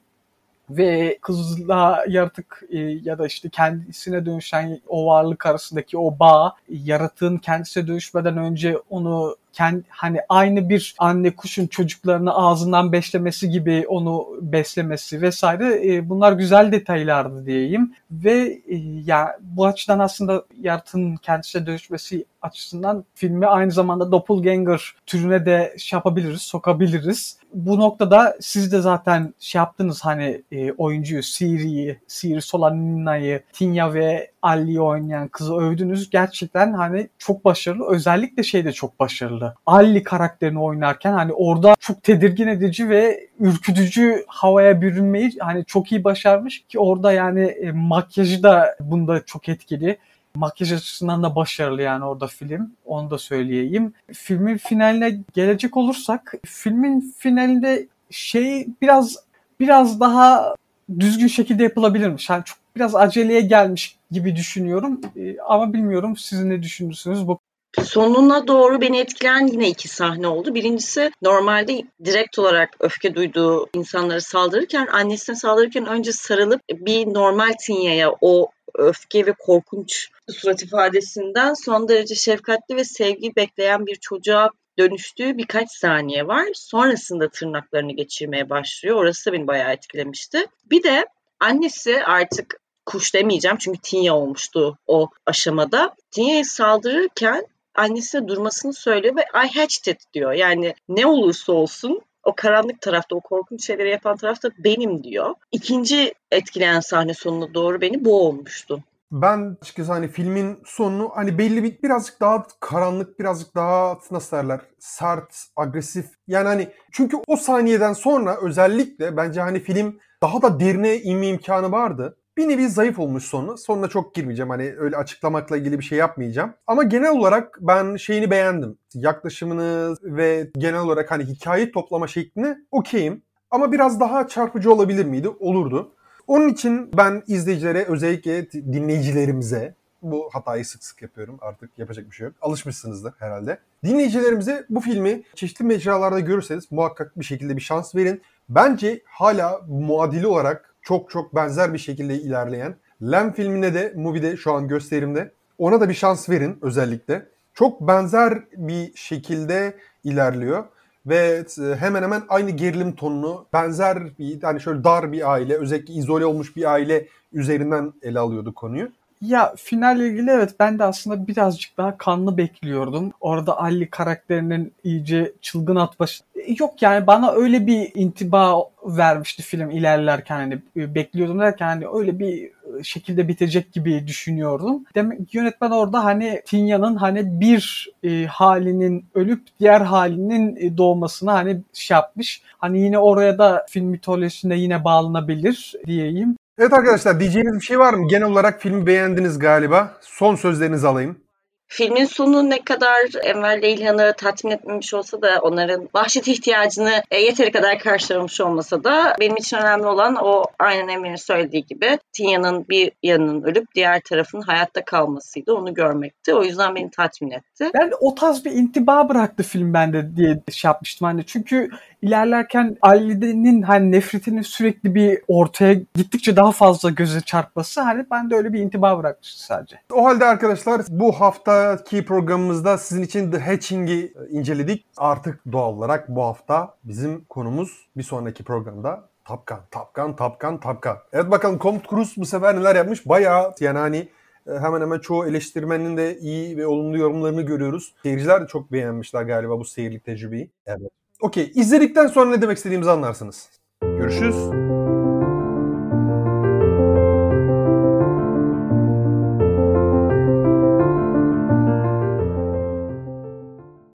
ve 0.70 1.18
kızla 1.22 2.04
yaratık 2.08 2.62
e, 2.70 2.78
ya 2.78 3.18
da 3.18 3.26
işte 3.26 3.48
kendisine 3.48 4.26
dönüşen 4.26 4.80
o 4.88 5.06
varlık 5.06 5.46
arasındaki 5.46 5.98
o 5.98 6.18
bağ 6.18 6.54
yaratığın 6.68 7.38
kendisine 7.38 7.86
dönüşmeden 7.86 8.36
önce 8.36 8.78
onu 8.90 9.36
kendi 9.56 9.84
hani 9.88 10.18
aynı 10.28 10.68
bir 10.68 10.94
anne 10.98 11.36
kuşun 11.36 11.66
çocuklarını 11.66 12.34
ağzından 12.34 12.92
beslemesi 12.92 13.50
gibi 13.50 13.84
onu 13.88 14.26
beslemesi 14.40 15.22
vesaire 15.22 15.94
e, 15.94 16.08
bunlar 16.08 16.32
güzel 16.32 16.72
detaylardı 16.72 17.46
diyeyim 17.46 17.94
ve 18.10 18.60
e, 18.68 18.76
ya 19.04 19.38
bu 19.40 19.66
açıdan 19.66 19.98
aslında 19.98 20.44
yaratığın 20.60 21.16
kendisine 21.16 21.66
dönüşmesi 21.66 22.24
açısından 22.42 23.04
filmi 23.14 23.46
aynı 23.46 23.72
zamanda 23.72 24.12
doppelganger 24.12 24.94
türüne 25.06 25.46
de 25.46 25.74
şey 25.78 25.96
yapabiliriz, 25.96 26.42
sokabiliriz. 26.42 27.38
Bu 27.54 27.80
noktada 27.80 28.36
siz 28.40 28.72
de 28.72 28.80
zaten 28.80 29.34
şey 29.38 29.58
yaptınız 29.58 30.04
hani 30.04 30.42
e, 30.52 30.72
oyuncuyu, 30.72 31.22
Siri'yi, 31.22 32.00
Siri 32.06 32.42
Solanina'yı, 32.42 33.42
Tinya 33.52 33.94
ve 33.94 34.30
Ali'yi 34.46 34.80
oynayan 34.80 35.28
kızı 35.28 35.54
övdünüz. 35.54 36.10
Gerçekten 36.10 36.72
hani 36.72 37.08
çok 37.18 37.44
başarılı. 37.44 37.86
Özellikle 37.90 38.42
şey 38.42 38.64
de 38.64 38.72
çok 38.72 39.00
başarılı. 39.00 39.54
Ali 39.66 40.02
karakterini 40.02 40.60
oynarken 40.60 41.12
hani 41.12 41.32
orada 41.32 41.74
çok 41.80 42.02
tedirgin 42.02 42.48
edici 42.48 42.88
ve 42.88 43.28
ürkütücü 43.40 44.24
havaya 44.26 44.82
bürünmeyi 44.82 45.32
hani 45.40 45.64
çok 45.64 45.92
iyi 45.92 46.04
başarmış 46.04 46.64
ki 46.68 46.78
orada 46.78 47.12
yani 47.12 47.44
e, 47.44 47.72
makyajı 47.72 48.42
da 48.42 48.76
bunda 48.80 49.24
çok 49.26 49.48
etkili 49.48 49.98
Makyaj 50.36 50.72
açısından 50.72 51.22
da 51.22 51.36
başarılı 51.36 51.82
yani 51.82 52.04
orada 52.04 52.26
film. 52.26 52.72
Onu 52.84 53.10
da 53.10 53.18
söyleyeyim. 53.18 53.92
Filmin 54.12 54.56
finaline 54.56 55.20
gelecek 55.34 55.76
olursak 55.76 56.34
filmin 56.44 57.14
finalinde 57.18 57.86
şey 58.10 58.66
biraz 58.82 59.16
biraz 59.60 60.00
daha 60.00 60.54
düzgün 61.00 61.26
şekilde 61.26 61.62
yapılabilirmiş. 61.62 62.30
Yani 62.30 62.44
çok 62.44 62.58
biraz 62.76 62.94
aceleye 62.94 63.40
gelmiş 63.40 63.96
gibi 64.10 64.36
düşünüyorum. 64.36 65.00
Ee, 65.16 65.38
ama 65.38 65.72
bilmiyorum 65.72 66.16
siz 66.16 66.44
ne 66.44 66.62
düşünürsünüz 66.62 67.28
bu 67.28 67.38
Sonuna 67.84 68.46
doğru 68.46 68.80
beni 68.80 68.98
etkileyen 68.98 69.46
yine 69.46 69.68
iki 69.68 69.88
sahne 69.88 70.28
oldu. 70.28 70.54
Birincisi 70.54 71.10
normalde 71.22 71.82
direkt 72.04 72.38
olarak 72.38 72.76
öfke 72.80 73.14
duyduğu 73.14 73.66
insanlara 73.74 74.20
saldırırken, 74.20 74.86
annesine 74.86 75.36
saldırırken 75.36 75.86
önce 75.86 76.12
sarılıp 76.12 76.60
bir 76.70 77.06
normal 77.06 77.52
Tinya'ya 77.66 78.12
o 78.20 78.50
öfke 78.74 79.26
ve 79.26 79.32
korkunç 79.32 80.08
surat 80.30 80.62
ifadesinden 80.62 81.54
son 81.54 81.88
derece 81.88 82.14
şefkatli 82.14 82.76
ve 82.76 82.84
sevgi 82.84 83.36
bekleyen 83.36 83.86
bir 83.86 83.96
çocuğa 83.96 84.50
dönüştüğü 84.78 85.38
birkaç 85.38 85.70
saniye 85.70 86.26
var. 86.26 86.46
Sonrasında 86.54 87.28
tırnaklarını 87.28 87.92
geçirmeye 87.92 88.50
başlıyor. 88.50 88.96
Orası 88.96 89.30
da 89.30 89.32
beni 89.32 89.46
bayağı 89.46 89.72
etkilemişti. 89.72 90.46
Bir 90.70 90.82
de 90.82 91.06
annesi 91.40 92.04
artık 92.04 92.60
kuş 92.86 93.14
demeyeceğim 93.14 93.56
çünkü 93.56 93.78
Tinya 93.78 94.14
olmuştu 94.14 94.78
o 94.86 95.08
aşamada. 95.26 95.94
Tinya'ya 96.10 96.44
saldırırken 96.44 97.46
annesine 97.74 98.28
durmasını 98.28 98.72
söylüyor 98.72 99.16
ve 99.16 99.22
I 99.22 99.58
hatched 99.58 99.94
it 99.94 100.00
diyor. 100.14 100.32
Yani 100.32 100.74
ne 100.88 101.06
olursa 101.06 101.52
olsun 101.52 102.00
o 102.24 102.34
karanlık 102.36 102.80
tarafta, 102.80 103.16
o 103.16 103.20
korkunç 103.20 103.66
şeyleri 103.66 103.90
yapan 103.90 104.16
tarafta 104.16 104.50
benim 104.58 105.04
diyor. 105.04 105.34
İkinci 105.52 106.14
etkileyen 106.30 106.80
sahne 106.80 107.14
sonuna 107.14 107.54
doğru 107.54 107.80
beni 107.80 108.04
bu 108.04 108.26
olmuştu. 108.26 108.82
Ben 109.12 109.56
açıkçası 109.62 109.92
hani 109.92 110.08
filmin 110.08 110.58
sonunu 110.64 111.10
hani 111.14 111.38
belli 111.38 111.64
bir 111.64 111.82
birazcık 111.82 112.20
daha 112.20 112.46
karanlık, 112.60 113.18
birazcık 113.18 113.54
daha 113.54 113.98
nasıl 114.10 114.36
derler 114.36 114.60
sert, 114.78 115.36
agresif. 115.56 116.06
Yani 116.26 116.48
hani 116.48 116.68
çünkü 116.92 117.16
o 117.26 117.36
saniyeden 117.36 117.92
sonra 117.92 118.36
özellikle 118.42 119.16
bence 119.16 119.40
hani 119.40 119.60
film 119.60 119.98
daha 120.22 120.42
da 120.42 120.60
derine 120.60 120.96
inme 120.96 121.26
imkanı 121.26 121.72
vardı. 121.72 122.16
Bir 122.36 122.48
nevi 122.48 122.68
zayıf 122.68 122.98
olmuş 122.98 123.24
sonu. 123.24 123.58
Sonuna 123.58 123.88
çok 123.88 124.14
girmeyeceğim. 124.14 124.50
Hani 124.50 124.74
öyle 124.78 124.96
açıklamakla 124.96 125.56
ilgili 125.56 125.78
bir 125.78 125.84
şey 125.84 125.98
yapmayacağım. 125.98 126.54
Ama 126.66 126.82
genel 126.82 127.10
olarak 127.10 127.58
ben 127.60 127.96
şeyini 127.96 128.30
beğendim. 128.30 128.78
Yaklaşımını 128.94 129.96
ve 130.02 130.50
genel 130.58 130.80
olarak 130.80 131.10
hani 131.10 131.24
hikaye 131.24 131.72
toplama 131.72 132.06
şeklini 132.06 132.56
okeyim. 132.70 133.22
Ama 133.50 133.72
biraz 133.72 134.00
daha 134.00 134.28
çarpıcı 134.28 134.72
olabilir 134.72 135.04
miydi? 135.04 135.28
Olurdu. 135.28 135.92
Onun 136.26 136.48
için 136.48 136.90
ben 136.96 137.22
izleyicilere 137.26 137.84
özellikle 137.84 138.50
dinleyicilerimize 138.52 139.74
bu 140.02 140.28
hatayı 140.32 140.64
sık 140.64 140.84
sık 140.84 141.02
yapıyorum. 141.02 141.38
Artık 141.40 141.78
yapacak 141.78 142.10
bir 142.10 142.16
şey 142.16 142.24
yok. 142.24 142.34
Alışmışsınızdır 142.40 143.14
herhalde. 143.18 143.58
Dinleyicilerimize 143.84 144.66
bu 144.70 144.80
filmi 144.80 145.22
çeşitli 145.34 145.64
mecralarda 145.64 146.20
görürseniz 146.20 146.72
muhakkak 146.72 147.20
bir 147.20 147.24
şekilde 147.24 147.56
bir 147.56 147.62
şans 147.62 147.94
verin. 147.94 148.22
Bence 148.48 149.02
hala 149.06 149.60
muadili 149.68 150.26
olarak 150.26 150.75
çok 150.86 151.10
çok 151.10 151.34
benzer 151.34 151.72
bir 151.72 151.78
şekilde 151.78 152.14
ilerleyen 152.14 152.76
Lem 153.02 153.32
filmine 153.32 153.74
de 153.74 153.92
Movie'de 153.96 154.36
şu 154.36 154.52
an 154.52 154.68
gösterimde. 154.68 155.32
Ona 155.58 155.80
da 155.80 155.88
bir 155.88 155.94
şans 155.94 156.30
verin 156.30 156.58
özellikle. 156.62 157.26
Çok 157.54 157.80
benzer 157.80 158.38
bir 158.56 158.92
şekilde 158.94 159.76
ilerliyor 160.04 160.64
ve 161.06 161.44
e, 161.60 161.76
hemen 161.76 162.02
hemen 162.02 162.22
aynı 162.28 162.50
gerilim 162.50 162.92
tonunu 162.96 163.46
benzer 163.52 164.18
bir 164.18 164.42
hani 164.42 164.60
şöyle 164.60 164.84
dar 164.84 165.12
bir 165.12 165.32
aile 165.32 165.56
özellikle 165.56 165.94
izole 165.94 166.26
olmuş 166.26 166.56
bir 166.56 166.72
aile 166.72 167.06
üzerinden 167.32 167.92
ele 168.02 168.18
alıyordu 168.18 168.54
konuyu. 168.54 168.88
Ya 169.26 169.54
finalle 169.56 170.08
ilgili 170.08 170.30
evet 170.30 170.54
ben 170.60 170.78
de 170.78 170.84
aslında 170.84 171.26
birazcık 171.26 171.76
daha 171.76 171.98
kanlı 171.98 172.36
bekliyordum. 172.36 173.12
Orada 173.20 173.58
Ali 173.60 173.90
karakterinin 173.90 174.72
iyice 174.84 175.32
çılgın 175.42 175.76
atbaşı. 175.76 176.24
Yok 176.58 176.82
yani 176.82 177.06
bana 177.06 177.32
öyle 177.32 177.66
bir 177.66 177.92
intiba 177.94 178.64
vermişti 178.84 179.42
film 179.42 179.70
ilerlerken 179.70 180.36
hani 180.36 180.58
e, 180.76 180.94
bekliyordum 180.94 181.38
derken 181.38 181.66
hani 181.66 181.86
öyle 181.92 182.18
bir 182.18 182.50
şekilde 182.82 183.28
bitecek 183.28 183.72
gibi 183.72 184.06
düşünüyordum. 184.06 184.84
Demek 184.94 185.34
yönetmen 185.34 185.70
orada 185.70 186.04
hani 186.04 186.42
Tinya'nın 186.46 186.96
hani 186.96 187.40
bir 187.40 187.90
e, 188.02 188.26
halinin 188.26 189.04
ölüp 189.14 189.42
diğer 189.60 189.80
halinin 189.80 190.56
e, 190.56 190.76
doğmasına 190.76 191.34
hani 191.34 191.60
şey 191.72 191.94
yapmış. 191.94 192.42
Hani 192.58 192.80
yine 192.80 192.98
oraya 192.98 193.38
da 193.38 193.66
film 193.68 193.86
mitolojisinde 193.86 194.54
yine 194.54 194.84
bağlanabilir 194.84 195.72
diyeyim. 195.86 196.36
Evet 196.58 196.72
arkadaşlar 196.72 197.20
diyeceğiniz 197.20 197.54
bir 197.54 197.64
şey 197.64 197.78
var 197.78 197.94
mı? 197.94 198.08
Genel 198.08 198.26
olarak 198.26 198.60
filmi 198.60 198.86
beğendiniz 198.86 199.38
galiba. 199.38 199.98
Son 200.00 200.34
sözlerinizi 200.34 200.86
alayım. 200.86 201.26
Filmin 201.68 202.04
sonu 202.04 202.50
ne 202.50 202.64
kadar 202.64 203.24
Enver 203.24 203.58
ile 203.58 203.72
İlhan'ı 203.72 204.14
tatmin 204.16 204.50
etmemiş 204.50 204.94
olsa 204.94 205.22
da 205.22 205.40
onların 205.42 205.88
vahşet 205.94 206.28
ihtiyacını 206.28 207.02
e, 207.10 207.20
yeteri 207.20 207.52
kadar 207.52 207.78
karşılamış 207.78 208.40
olmasa 208.40 208.84
da 208.84 209.16
benim 209.20 209.36
için 209.36 209.56
önemli 209.56 209.86
olan 209.86 210.16
o 210.20 210.44
aynen 210.58 210.88
Enver'in 210.88 211.16
söylediği 211.16 211.66
gibi 211.66 211.98
Tinya'nın 212.12 212.68
bir 212.68 212.92
yanının 213.02 213.42
ölüp 213.42 213.74
diğer 213.74 214.00
tarafın 214.00 214.40
hayatta 214.40 214.84
kalmasıydı. 214.84 215.52
Onu 215.54 215.74
görmekti. 215.74 216.34
O 216.34 216.44
yüzden 216.44 216.74
beni 216.74 216.90
tatmin 216.90 217.30
etti. 217.30 217.70
Ben 217.74 217.90
o 218.00 218.14
tarz 218.14 218.44
bir 218.44 218.52
intiba 218.52 219.08
bıraktı 219.08 219.42
film 219.42 219.74
bende 219.74 220.16
diye 220.16 220.42
şey 220.52 220.68
yapmıştım. 220.68 221.06
Hani 221.06 221.26
çünkü 221.26 221.70
ilerlerken 222.02 222.76
Ali'nin 222.82 223.62
hani 223.62 223.92
nefretinin 223.92 224.42
sürekli 224.42 224.94
bir 224.94 225.18
ortaya 225.28 225.74
gittikçe 225.94 226.36
daha 226.36 226.52
fazla 226.52 226.90
göze 226.90 227.20
çarpması 227.20 227.80
hani 227.80 228.06
ben 228.10 228.30
de 228.30 228.36
öyle 228.36 228.52
bir 228.52 228.60
intiba 228.60 228.98
bırakmıştı 228.98 229.44
sadece. 229.44 229.80
O 229.92 230.04
halde 230.04 230.24
arkadaşlar 230.24 230.82
bu 230.88 231.12
haftaki 231.12 232.04
programımızda 232.04 232.78
sizin 232.78 233.02
için 233.02 233.30
The 233.30 233.38
Hatching'i 233.38 234.12
inceledik. 234.30 234.86
Artık 234.96 235.40
doğal 235.52 235.72
olarak 235.72 236.08
bu 236.08 236.22
hafta 236.22 236.74
bizim 236.84 237.24
konumuz 237.24 237.86
bir 237.96 238.02
sonraki 238.02 238.44
programda 238.44 239.04
Tapkan, 239.24 239.60
Tapkan, 239.70 240.16
Tapkan, 240.16 240.60
Tapkan. 240.60 240.98
Evet 241.12 241.30
bakalım 241.30 241.58
Comte 241.58 241.86
Cruz 241.90 242.14
bu 242.16 242.26
sefer 242.26 242.56
neler 242.56 242.76
yapmış? 242.76 243.08
Bayağı 243.08 243.54
yani 243.60 243.78
hani 243.78 244.08
hemen 244.46 244.80
hemen 244.80 244.98
çoğu 244.98 245.26
eleştirmenin 245.26 245.96
de 245.96 246.18
iyi 246.18 246.56
ve 246.56 246.66
olumlu 246.66 246.98
yorumlarını 246.98 247.42
görüyoruz. 247.42 247.94
Seyirciler 248.02 248.42
de 248.42 248.46
çok 248.46 248.72
beğenmişler 248.72 249.22
galiba 249.22 249.58
bu 249.58 249.64
seyirlik 249.64 250.04
tecrübeyi. 250.04 250.50
Evet. 250.66 250.90
Okey. 251.20 251.52
İzledikten 251.54 252.06
sonra 252.06 252.30
ne 252.30 252.42
demek 252.42 252.56
istediğimizi 252.56 252.90
anlarsınız. 252.90 253.50
Görüşürüz. 253.82 254.65